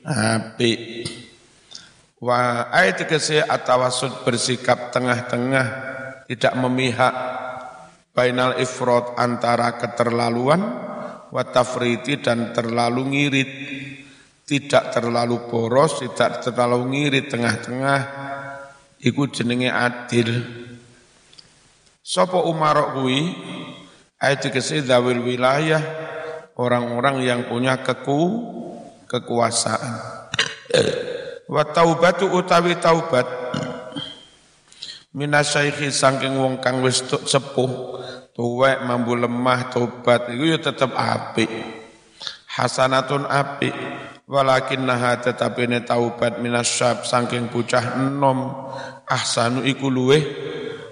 [0.08, 1.04] api
[2.24, 5.66] wa ayat kese atawasud bersikap tengah-tengah
[6.26, 7.14] tidak memihak
[8.16, 10.60] bainal ifrod antara keterlaluan
[11.28, 13.50] wa tafriti dan terlalu ngirit
[14.48, 18.00] tidak terlalu boros, tidak terlalu ngirit tengah-tengah,
[19.04, 20.40] iku jenenge adil.
[22.00, 23.28] Sopo umarok kui,
[24.16, 25.84] ayat dikasih dawil wilayah,
[26.56, 28.56] orang-orang yang punya keku,
[29.08, 29.94] kekuasaan.
[31.48, 33.24] Wa taubatu utawi taubat,
[35.16, 37.98] minasyaikhi sangking wong kang wis sepuh,
[38.36, 41.48] tuwek mambu lemah taubat, itu ya tetap apik.
[42.52, 43.72] Hasanatun apik
[44.28, 48.68] walakin naha tetapi ne taubat minasyab saking bocah enom
[49.08, 50.20] ahsanu iku luweh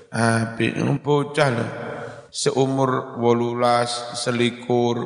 [0.08, 0.72] api
[1.04, 1.66] bocah lho
[2.32, 4.96] seumur wolulas selikur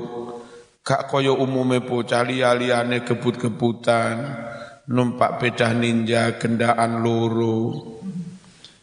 [0.81, 4.17] gak kaya umume bocah liya-liyane gebut-gebutan
[4.91, 7.77] numpak bedah ninja gendaan loro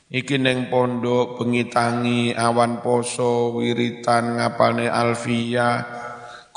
[0.08, 5.84] iki neng pondok bengi tangi awan poso wiritan ngapalne alfia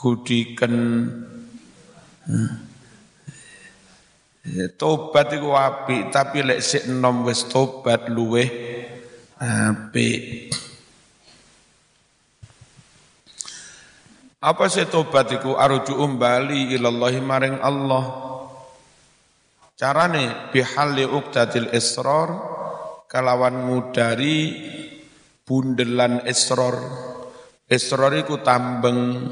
[0.00, 0.76] gudiken.
[4.40, 8.48] Ya, tobat iku apik, tapi lek sik enom wis tobat luweh
[9.37, 10.48] apik.
[14.40, 18.05] Apa sih tobat iku arju umbali ilallahi maring Allah.
[19.76, 22.40] Carane bihalli uqdatil israr
[23.05, 24.57] kalawan ngudari
[25.44, 26.72] bundelan israr.
[27.68, 29.29] Israr iku tambeng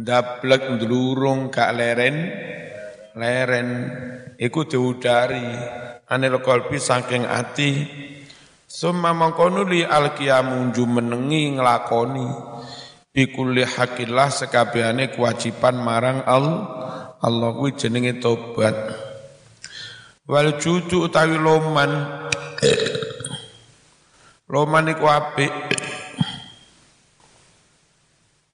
[0.00, 2.16] ndablek ndlurung gak leren
[3.12, 3.68] leren
[4.40, 5.44] iku diudari
[6.08, 7.70] anil kolbi saking ati
[8.64, 12.28] summa mangkono li alqiyamu menengi nglakoni
[13.12, 16.64] bikulli hakillah sekabehane kewajiban marang Allah
[17.20, 18.74] Allah kuwi jenenge tobat
[20.26, 21.92] wal judu utawi loman.
[24.52, 25.52] Loman iku apik.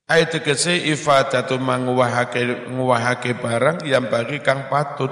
[0.09, 5.11] Ayat tegese ifadatu manguwahake nguwahake barang yang bagi kang patut.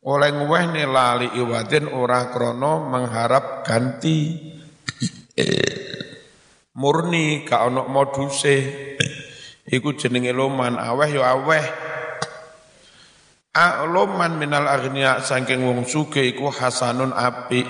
[0.00, 4.40] Oleh nguweh lali iwadin ora krono mengharap ganti
[6.80, 8.56] murni ka ono moduse.
[9.68, 10.80] Iku jenenge loman.
[10.80, 11.66] Aweh yo aweh.
[13.52, 17.66] A loman minal agniya saking wong suge iku hasanun api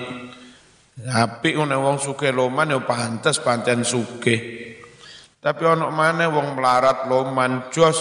[1.01, 4.61] api une wong suge loman yo pantes pancen suge
[5.41, 7.97] tapi ono mana wong melarat loman jos.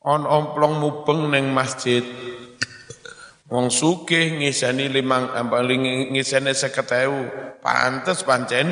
[0.00, 2.00] On omplong mubeng neng masjid.
[3.52, 7.20] Wong suke ngisani limang paling ngisani seketewu
[7.60, 8.68] pantes pancen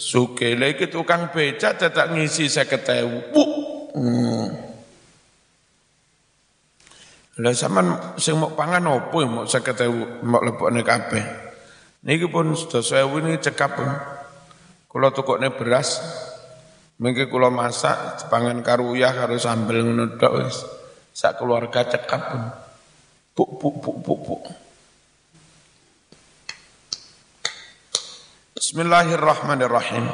[0.00, 3.36] suke lagi tukang beca tetap ngisi seketewu.
[3.36, 3.44] Bu.
[3.92, 4.48] Hmm.
[7.40, 11.24] Lah sampean sing mau pangan opo mau seketewu mau lebokne kabeh.
[12.08, 13.76] Niki pun sudah saya ini cekap.
[14.90, 16.00] Kalau tukoknya beras,
[17.00, 20.60] Mungkin kula masak pangan karuyah karo sambel ngono tok wis.
[21.16, 22.42] Sak keluarga cekap pun.
[23.32, 24.42] Buk buk buk buk buk.
[28.60, 30.04] Bismillahirrahmanirrahim.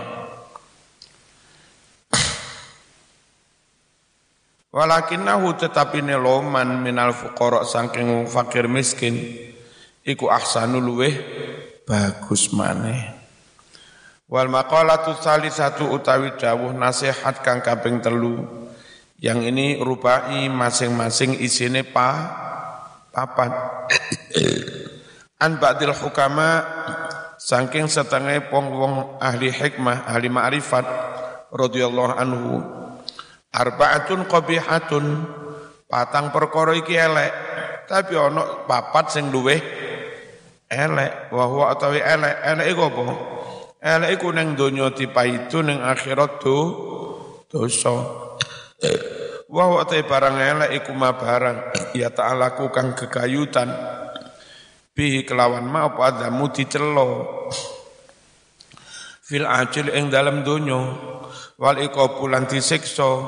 [4.71, 9.19] Walakinahu tetapi loman minal fuqara saking fakir miskin
[10.07, 11.11] iku ahsanul luweh
[11.91, 13.19] bagus maneh.
[14.31, 18.47] Wal maqalatu satu utawi dawuh nasihat kang kaping telu.
[19.19, 22.31] Yang ini rubai masing-masing isine pa
[23.11, 23.51] papat.
[25.43, 26.63] An ba'dil hukama
[27.47, 30.83] saking setengah pong wong ahli hikmah, ahli ma'rifat
[31.55, 32.59] radhiyallahu anhu.
[33.55, 35.07] Arba'atun qabihatun
[35.87, 37.31] patang perkara iki elek,
[37.87, 39.62] tapi ana papat sing luweh
[40.66, 42.35] elek, wa huwa utawi elek.
[42.43, 43.05] Elek iku apa?
[43.79, 46.59] Elek iku ning donya dipaitu ning akhirat do
[47.47, 47.95] dosa.
[49.47, 53.70] Wa te barang elek iku ma barang ya ta'ala kang kekayutan
[54.97, 57.28] bihi kelawan ma apa adamu dicelo?
[59.20, 60.80] Fil ajil ing dalam donya.
[61.61, 63.20] Wal iqabu lan disiksa.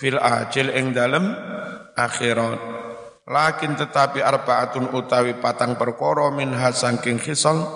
[0.00, 1.36] Fil ajil ing dalam
[1.92, 2.60] akhirat.
[3.28, 7.70] Lakin tetapi arbaatun utawi patang perkara minha saking khisal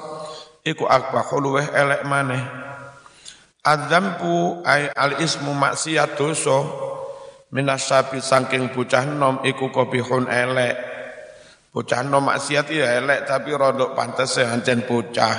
[0.66, 2.42] iku akbahul luweh elek maneh.
[3.62, 6.64] Adzampu ay al ismu maksiat dosa.
[7.46, 10.96] Minasabi saking bocah nom iku kopihun elek
[11.76, 15.36] bocah nom maksiat ya elek tapi rodok pantes ancen bocah.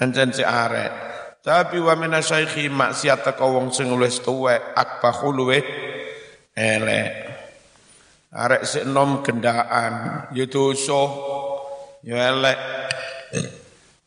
[0.00, 1.12] Ancen si arek.
[1.44, 5.60] Tapi wa minasaikhi maksiat teko wong sing luwes tuwek akbahul luweh
[6.56, 7.10] elek.
[8.32, 11.04] Arek sik nom gendaan ya dosa
[12.00, 12.58] ya elek.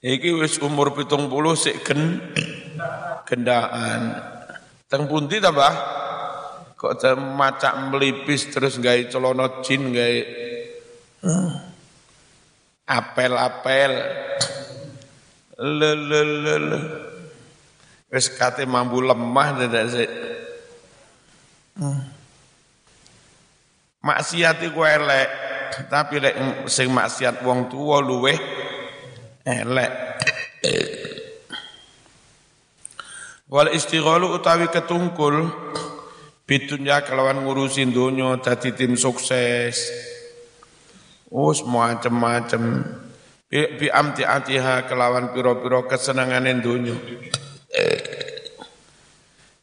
[0.02, 2.26] Iki wis umur 70 sik gen
[3.30, 4.18] gendaan.
[4.90, 5.76] Teng pundi ta Mbah?
[6.74, 6.94] Kok
[7.38, 10.45] macak melipis terus gawe celana jin gawe
[12.86, 13.94] apel-apel
[15.58, 16.80] le le le le
[18.14, 20.12] wis kate mampu lemah dadak sik.
[24.06, 25.30] Maksiat iku elek,
[25.90, 26.36] tapi lek
[26.70, 28.38] sing maksiat wong tuwa luweh
[29.44, 29.92] elek.
[33.50, 35.50] Wal istighalu utawi ketungkul
[36.46, 40.14] bidunya kelawan ngurusin donya dadi tim sukses.
[41.36, 42.64] Us macem-macem
[43.52, 46.96] bi, bi amti atiha kelawan piro-piro kesenangane donya.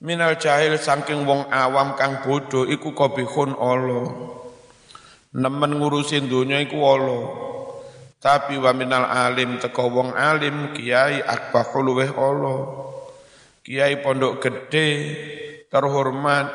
[0.05, 4.05] Minal jahil saking wong awam kang bodoh iku kobihun Allah.
[5.33, 7.23] Nemen ngurusin dunia iku Allah.
[8.21, 12.59] Tapi wa minal alim teko wong alim kiai akbahul luweh Allah.
[13.65, 14.89] Kiai pondok gede
[15.73, 16.47] terhormat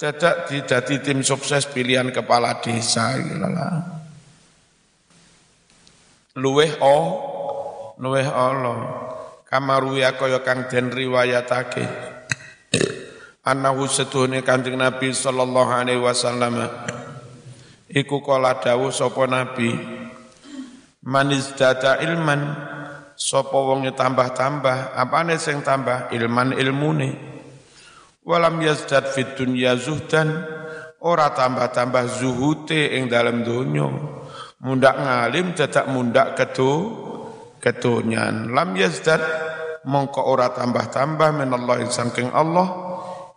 [0.00, 3.14] tidak didati tim sukses pilihan kepala desa
[6.38, 7.02] Luweh oh,
[7.98, 8.78] luweh Allah.
[9.50, 11.82] Kamaruya kaya kang den riwayatake.
[13.42, 16.70] Annahu setuhne Kanjeng Nabi sallallahu alaihi wasallam.
[17.90, 19.74] Iku kala dawuh sapa nabi.
[21.02, 22.46] Manis data ilman
[23.18, 26.14] sapa wong tambah-tambah apane sing tambah?
[26.14, 27.10] Ilman ilmune.
[28.22, 30.46] Walam yazdad fit dunya zuhdan
[31.02, 34.19] ora tambah-tambah zuhute ing dalam donya
[34.60, 36.72] mundak ngalim dadak mundak ketu
[37.60, 39.20] ketunyan lam yazdad
[39.88, 42.68] mongko ora tambah-tambah menallahi saking Allah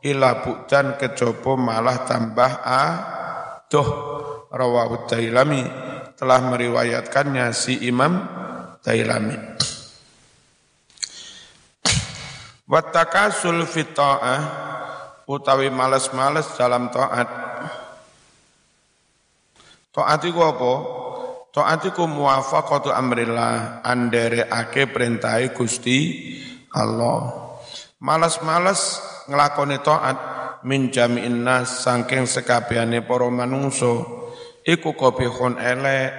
[0.03, 2.83] ila buktan kecopo malah tambah a
[3.71, 3.89] doh
[4.51, 5.63] rawahu Tailami
[6.13, 8.21] telah meriwayatkannya si Imam
[8.83, 9.35] Tailami.
[12.63, 14.41] Wattakasul fita'ah
[15.27, 17.29] utawi males-males dalam taat.
[19.93, 20.73] Taat iku apa?
[21.53, 26.25] Taat iku muwafaqatu amrillah, ake perintahe Gusti
[26.73, 27.29] Allah.
[28.01, 28.97] Males-males
[29.29, 30.17] nglakoni taat
[30.65, 34.01] min jami'in nas saking sekabehane para manungsa
[34.65, 36.09] iku qabihun elek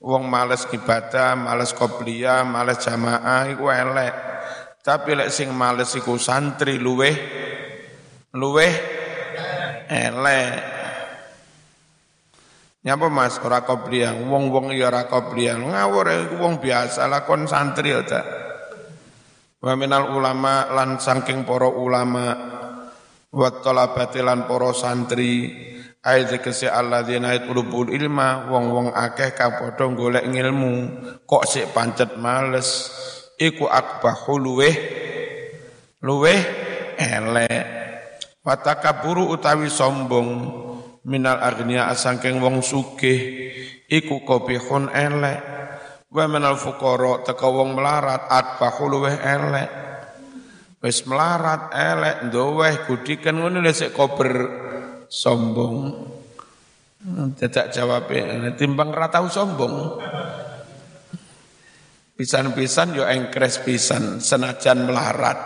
[0.00, 4.14] wong males ibadah, males qobliyah, males jamaah iku elek.
[4.80, 7.14] Tapi lek sing males iku santri luweh
[8.32, 8.74] luweh
[9.92, 10.71] elek.
[12.82, 13.38] Nyapa Mas?
[13.38, 15.54] Ora qobliyah, wong-wong ya ora qobliyah.
[15.54, 17.06] Ngawur iku wong biasa.
[17.06, 18.02] Lakon santri ya
[19.62, 22.34] Wa minal ulama lan saking para ulama.
[23.30, 25.46] Wa talabati lan para santri.
[26.02, 28.50] Ayat kese alladzina yatlubul ilma.
[28.50, 30.74] Wong-wong akeh padha golek ngilmu.
[31.22, 32.90] Kok sik pancet males?
[33.38, 34.74] Iku akbahu luweh.
[36.02, 36.40] Luweh
[36.98, 37.62] elek.
[38.42, 40.30] Wa takaburu utawi sombong
[41.06, 43.50] minal agniya saking wong sugih
[43.90, 45.62] iku kopihun elek
[46.12, 49.70] Wa menal fuqara teka wong melarat atbahu luweh elek.
[50.84, 54.30] Wis melarat elek ndoweh gudikan ngono lek sik kober
[55.08, 56.04] sombong.
[57.32, 58.12] Tidak jawab
[58.60, 60.04] timbang ratau sombong.
[62.12, 65.38] Pisan-pisan yo engkres pisan senajan melarat.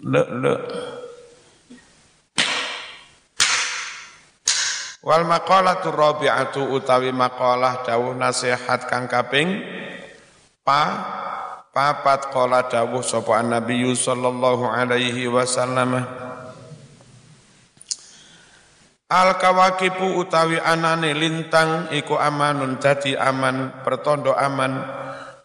[0.00, 0.54] Le le.
[5.00, 9.64] Wal maqalatu rabi'atu utawi maqalah dawuh nasihat kang kaping
[10.60, 10.82] pa
[11.72, 16.04] papat qala dawuh sapa Nabi sallallahu alaihi wasallam.
[19.10, 24.84] Al kawakibu utawi anane lintang iku amanun dadi aman pertondo aman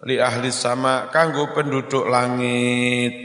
[0.03, 3.15] li ahli sama kanggo penduduk langit.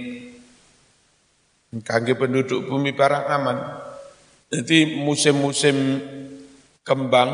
[1.82, 3.58] Kanggo penduduk bumi barang aman.
[4.50, 5.76] Jadi musim-musim
[6.90, 7.30] kembang,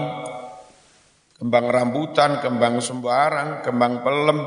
[1.40, 4.38] kembang rambutan, kembang sembarang, kembang pelem,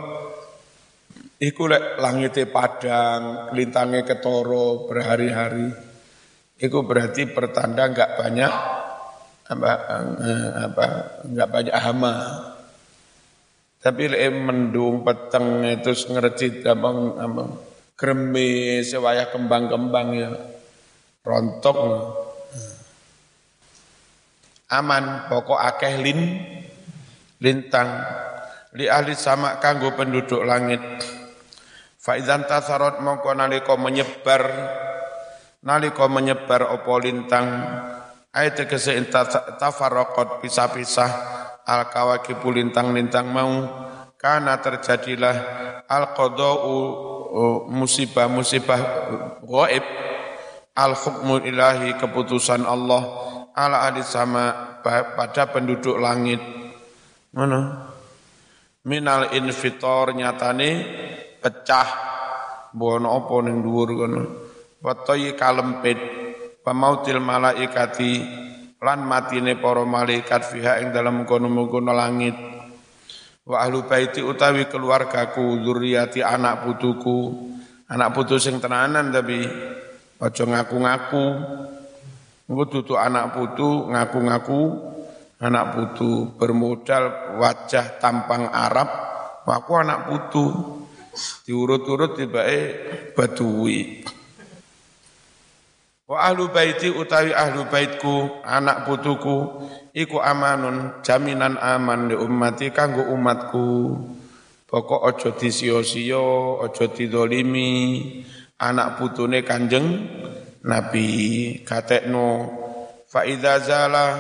[1.42, 5.74] iku lek langite padang, lintangnya ketoro berhari-hari.
[6.62, 8.54] Iku berarti pertanda enggak banyak
[9.50, 9.72] apa
[10.70, 10.86] apa
[11.26, 12.16] enggak banyak hama.
[13.82, 17.44] Tapi lek mendung peteng itu ngercit gampang apa
[17.98, 20.30] greme sewaya kembang-kembang ya
[21.26, 21.80] rontok.
[24.70, 26.46] Aman pokok akeh lin
[27.42, 27.90] lintang.
[28.78, 30.82] Li ahli sama kanggo penduduk langit.
[31.98, 34.46] Faizan tasarot mongko nalika menyebar
[35.66, 37.50] nalika menyebar opo lintang.
[38.30, 38.94] Ayat tegese
[39.58, 41.12] tafarraqat pisah-pisah.
[41.66, 43.66] Al kawakibu lintang-lintang mau.
[44.22, 45.36] Karena terjadilah
[45.90, 46.78] al qada'u
[47.74, 48.82] musibah-musibah
[49.42, 49.86] gaib
[50.78, 53.02] al hukmu ilahi keputusan Allah
[53.60, 56.40] ala ahli sama pada penduduk langit.
[57.36, 57.92] Mana
[58.88, 60.70] minal infitor nyatane
[61.44, 62.08] pecah.
[62.70, 64.22] Bono apa ning dhuwur kono
[64.80, 66.00] watoyi kalempit
[66.64, 68.14] pamautil malaikati.
[68.80, 72.32] Lan matine para malaikat fiha ing dalam kono-kono langit.
[73.44, 77.52] Wa ahlu baiti utawi keluargaku zuriati anak putuku.
[77.92, 79.44] Anak putu sing tenanan tapi
[80.16, 81.26] aja ngaku-ngaku
[82.50, 84.62] engko dudu anak putu ngaku-ngaku
[85.40, 89.10] anak putu bermodal wajah tampang Arab
[89.50, 90.46] aku anak putu.
[91.44, 92.60] Diurut-urut tibae
[93.18, 94.06] badui.
[96.10, 103.10] Wa ahlu baiti utawi ahlu baitku anak putuku iku amanun jaminan aman di ummati kanggo
[103.12, 103.68] umatku.
[104.70, 108.06] Pokok ojo disio-sio ojo didolimi
[108.62, 109.86] anak putune kanjeng
[110.60, 111.08] Nabi
[111.64, 112.52] katekno
[113.08, 114.20] fa idza zala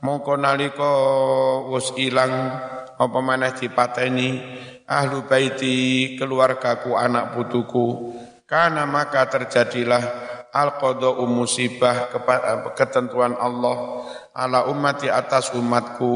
[0.00, 0.92] mongko nalika
[1.68, 2.32] wis ilang
[2.96, 4.40] apa maneh dipateni?
[4.90, 8.16] Ahlu baiti keluargaku anak putuku.
[8.42, 10.02] Karena maka terjadilah
[10.50, 12.10] al qada'u musibah
[12.74, 14.02] ketentuan Allah
[14.34, 16.10] ala ummati atas umatku.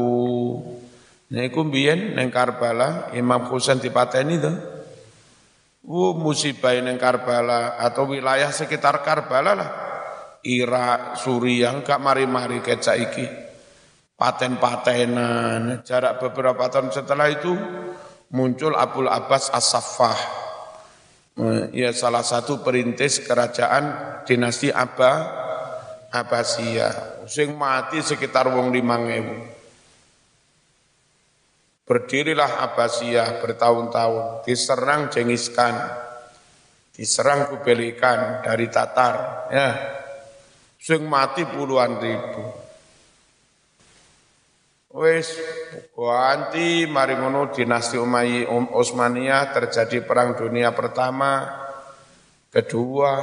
[1.31, 4.74] Niku mbiyen ning Karbala Imam Husain dipateni to
[5.85, 9.69] Wu musibah ning Karbala atau wilayah sekitar Karbala lah
[10.45, 13.25] Irak, Suriah, enggak mari-mari kayak saiki.
[14.15, 17.51] Paten-patenan, jarak beberapa tahun setelah itu
[18.31, 20.45] muncul Abdul Abbas As-Saffah.
[21.75, 25.43] Ya salah satu perintis kerajaan dinasti Abba
[26.13, 27.27] Abbasiyah.
[27.27, 29.35] Sing mati sekitar wong limang ewu.
[31.85, 35.77] Berdirilah Abbasiyah bertahun-tahun, diserang Genghis Khan,
[36.97, 39.69] diserang Kubelikan dari Tatar, ya.
[40.81, 42.45] Sing mati puluhan ribu.
[44.95, 45.27] Wes
[45.91, 51.45] ganti mari ngono dinasti Umayyi um, Utsmaniyah terjadi perang dunia pertama,
[52.47, 53.13] kedua,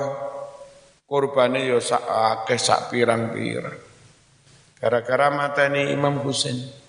[1.08, 3.78] korbannya yo sak akeh sak pirang-pirang.
[4.76, 6.81] Gara-gara mateni Imam Husain.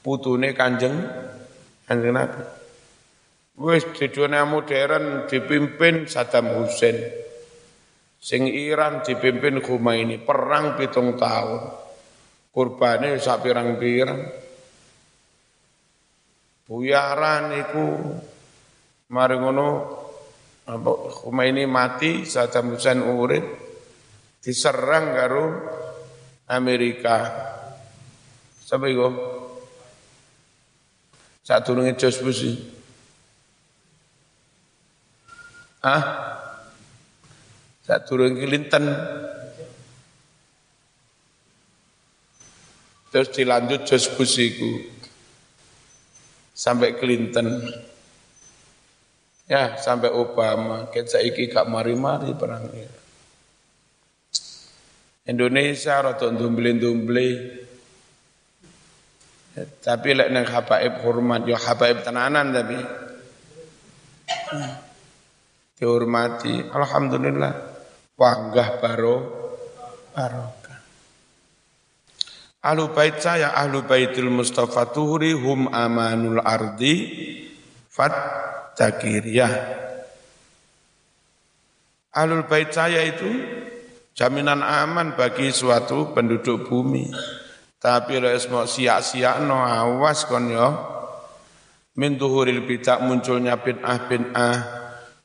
[0.00, 0.96] Putune Kanjeng
[1.84, 2.42] Kanjeng Nabi.
[3.60, 6.96] Wis di dunia modern dipimpin Saddam Hussein.
[8.20, 11.72] Sing Iran dipimpin Khomeini perang pitung tahun
[12.52, 14.20] kurbane sak pirang-pirang
[16.68, 17.86] buyaran iku
[19.10, 19.68] mari ngono
[20.68, 20.90] apa
[21.24, 23.44] Khomeini mati Saddam Hussein urip
[24.44, 25.44] diserang karo
[26.52, 27.16] Amerika
[28.60, 28.86] sapa
[31.50, 32.46] iku sadurunge George Bush
[35.82, 36.04] Ah
[37.82, 38.84] sadurunge Clinton
[43.10, 43.82] Terus dilanjut
[44.14, 44.86] Bush itu
[46.54, 47.58] sampai Clinton.
[49.50, 50.86] Ya, sampai Obama.
[50.94, 52.70] Kita saiki gak mari-mari perang.
[55.26, 57.26] Indonesia rada ndumble-ndumble.
[59.58, 62.78] Ya, tapi lek nang habaib hormat yo habaib tenanan tapi
[65.80, 66.70] dihormati.
[66.70, 67.52] Alhamdulillah.
[68.14, 69.16] Wanggah baro
[70.12, 70.60] baro.
[72.60, 77.08] Ahlu bait saya, ahlu baitul Mustafa tuhri hum amanul ardi
[77.88, 78.12] fat
[78.76, 79.48] takiriyah.
[82.12, 83.32] Ahlul bait saya itu
[84.12, 87.08] jaminan aman bagi suatu penduduk bumi.
[87.80, 90.68] Tapi lek mau siak-siak no awas kon yo.
[91.96, 94.56] Min tuhuril bidak munculnya bid'ah bid'ah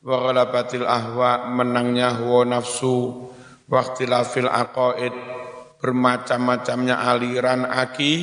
[0.06, 3.28] wa ghalabatil ahwa menangnya hawa nafsu
[3.66, 5.14] wa ikhtilafil aqaid
[5.82, 8.14] bermacam-macamnya aliran aki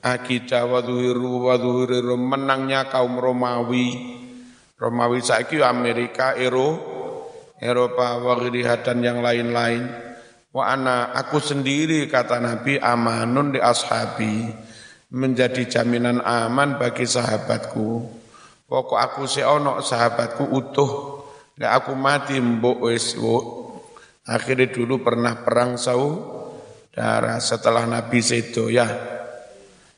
[0.00, 4.18] akidah wa dhuhiru wa dhuhiru menangnya kaum Romawi
[4.78, 6.78] Romawi saiki Amerika Ero
[7.58, 8.34] Eropa wa
[8.82, 10.03] dan yang lain-lain
[10.54, 14.54] Wa ana aku sendiri kata Nabi amanun di ashabi
[15.10, 18.06] menjadi jaminan aman bagi sahabatku.
[18.70, 20.92] Pokok aku si ono sahabatku utuh.
[21.58, 23.18] Nek aku mati mbok wis
[24.24, 25.74] Akhirnya dulu pernah perang
[26.94, 28.86] darah setelah Nabi sedo ya.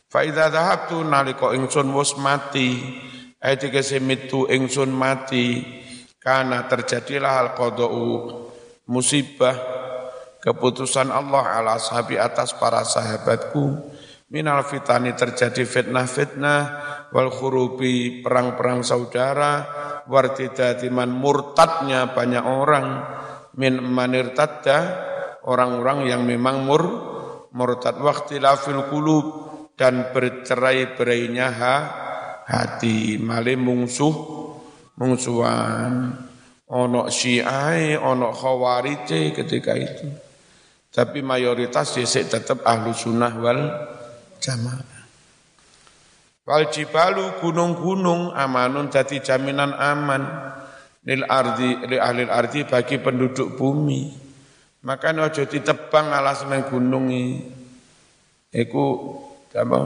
[0.08, 2.80] Fa idza dhahabtu nalika ingsun wis mati,
[3.38, 5.62] ayat mitu ingsun mati,
[6.18, 8.06] karena terjadilah hal qada'u
[8.90, 9.76] musibah
[10.46, 13.82] keputusan Allah ala sahabi atas para sahabatku
[14.30, 16.60] minal fitani terjadi fitnah-fitnah
[17.10, 19.66] wal khurubi perang-perang saudara
[20.06, 22.86] wartidatiman murtadnya banyak orang
[23.58, 24.78] min manirtadda
[25.50, 26.82] orang-orang yang memang mur
[27.50, 27.98] murtad
[28.38, 29.26] lafil kulub
[29.74, 31.76] dan bercerai-berainya ha,
[32.46, 34.14] hati male mungsuh
[34.94, 36.22] mungsuhan.
[36.66, 40.25] Ono syiah ono khawarij ketika itu
[40.96, 43.60] tapi mayoritas disik tetap ahlu sunnah wal
[44.40, 45.04] jamaah.
[46.48, 50.24] Wal jibalu gunung-gunung amanun jadi jaminan aman
[51.04, 54.24] lil ardi li ahli ardi bagi penduduk bumi.
[54.88, 57.44] Maka ojo ditebang alas nang gunung iki.
[58.56, 58.86] Iku
[59.52, 59.80] apa?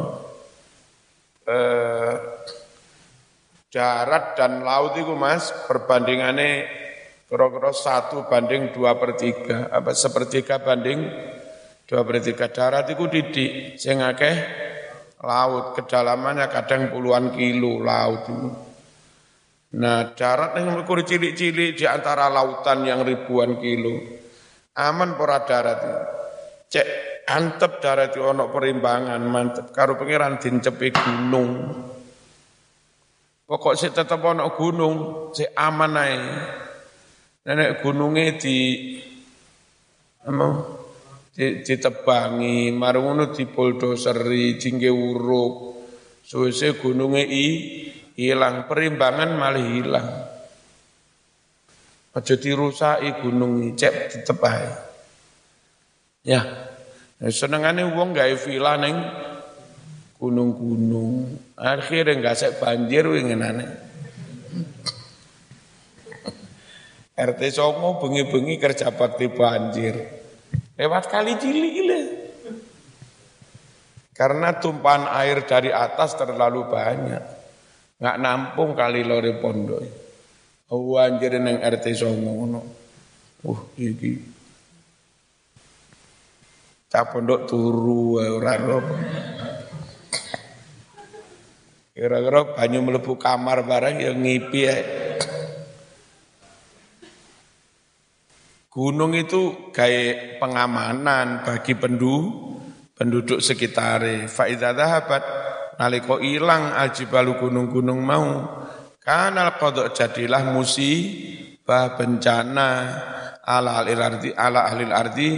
[1.51, 2.15] Eh,
[3.75, 6.80] darat dan laut itu mas perbandingannya
[7.31, 10.99] kira-kira satu banding dua per tiga, apa sepertiga banding
[11.87, 14.35] dua per tiga darat itu didik, sing akeh
[15.22, 18.51] laut, kedalamannya kadang puluhan kilo laut itu.
[19.78, 23.95] Nah darat yang ukur cilik-cilik di antara lautan yang ribuan kilo,
[24.74, 25.99] aman pora darat itu.
[26.70, 26.87] Cek
[27.31, 31.51] antep darat itu ono perimbangan mantep, karo pengiran dincepi gunung.
[33.47, 34.95] Pokok si tetap ono gunung,
[35.31, 36.70] si aman aja.
[37.41, 38.59] Nenek gunungnya di
[40.28, 40.49] apa?
[41.41, 45.72] ditebangi, marung ngono dipoldoseri, jingge uruk.
[46.20, 47.47] Suwese gunungnya i
[48.12, 50.09] hilang, perimbangan malah hilang.
[52.12, 54.68] Aja dirusaki gunung cek ditebahi.
[56.28, 56.45] Ya.
[57.20, 58.97] Senengane wong gawe villa ning
[60.20, 61.41] gunung-gunung.
[61.57, 63.89] Akhirnya enggak sek banjir wingenane.
[67.21, 69.95] RT Songo bengi-bengi kerja bakti banjir.
[70.81, 71.77] Lewat kali cilik.
[74.16, 77.25] Karena tumpahan air dari atas terlalu banyak.
[78.01, 79.85] Nggak nampung kali lori pondok.
[80.73, 82.62] Oh neng RT Songo no.
[83.45, 84.12] Uh iki.
[86.89, 88.57] Cah pondok turu ora.
[91.93, 95.00] Kira-kira banyu melebu kamar barang yang ngipi ya.
[98.81, 102.33] Gunung itu gaya pengamanan bagi pendu,
[102.97, 104.24] penduduk sekitar.
[104.24, 105.20] Faidah dahabat
[105.76, 108.49] naliko ilang aljibalu gunung-gunung mau
[109.05, 112.68] kanal kodok jadilah musibah bencana
[113.45, 115.28] ala ahli ardi ala ahli ardi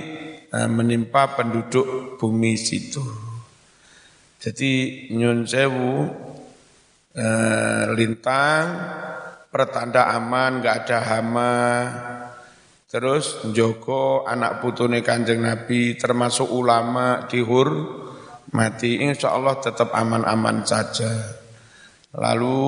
[0.47, 3.03] e, menimpa penduduk bumi situ.
[4.39, 4.71] Jadi
[5.19, 5.91] nyun sewu
[7.19, 8.67] eh, lintang
[9.51, 11.55] pertanda aman nggak ada hama
[12.93, 17.89] Terus Joko anak putune kanjeng Nabi termasuk ulama dihur
[18.53, 21.09] mati insya Allah tetap aman-aman saja.
[22.13, 22.61] Lalu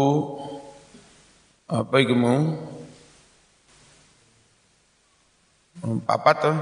[1.68, 2.40] apa itu mau?
[6.08, 6.56] Apa tuh?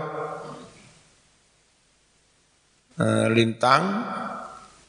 [2.98, 3.82] E, lintang,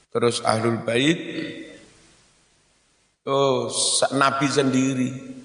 [0.10, 1.20] terus ahlul bait,
[3.30, 3.70] oh
[4.18, 5.43] Nabi sendiri.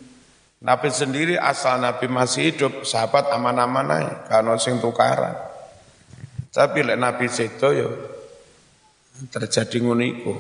[0.59, 5.39] Nabi sendiri asal Nabi masih hidup, sahabat aman-aman aja, karena sing tukaran.
[6.51, 7.91] Tapi lek Nabi sedo yo
[9.31, 10.35] terjadi nguniku.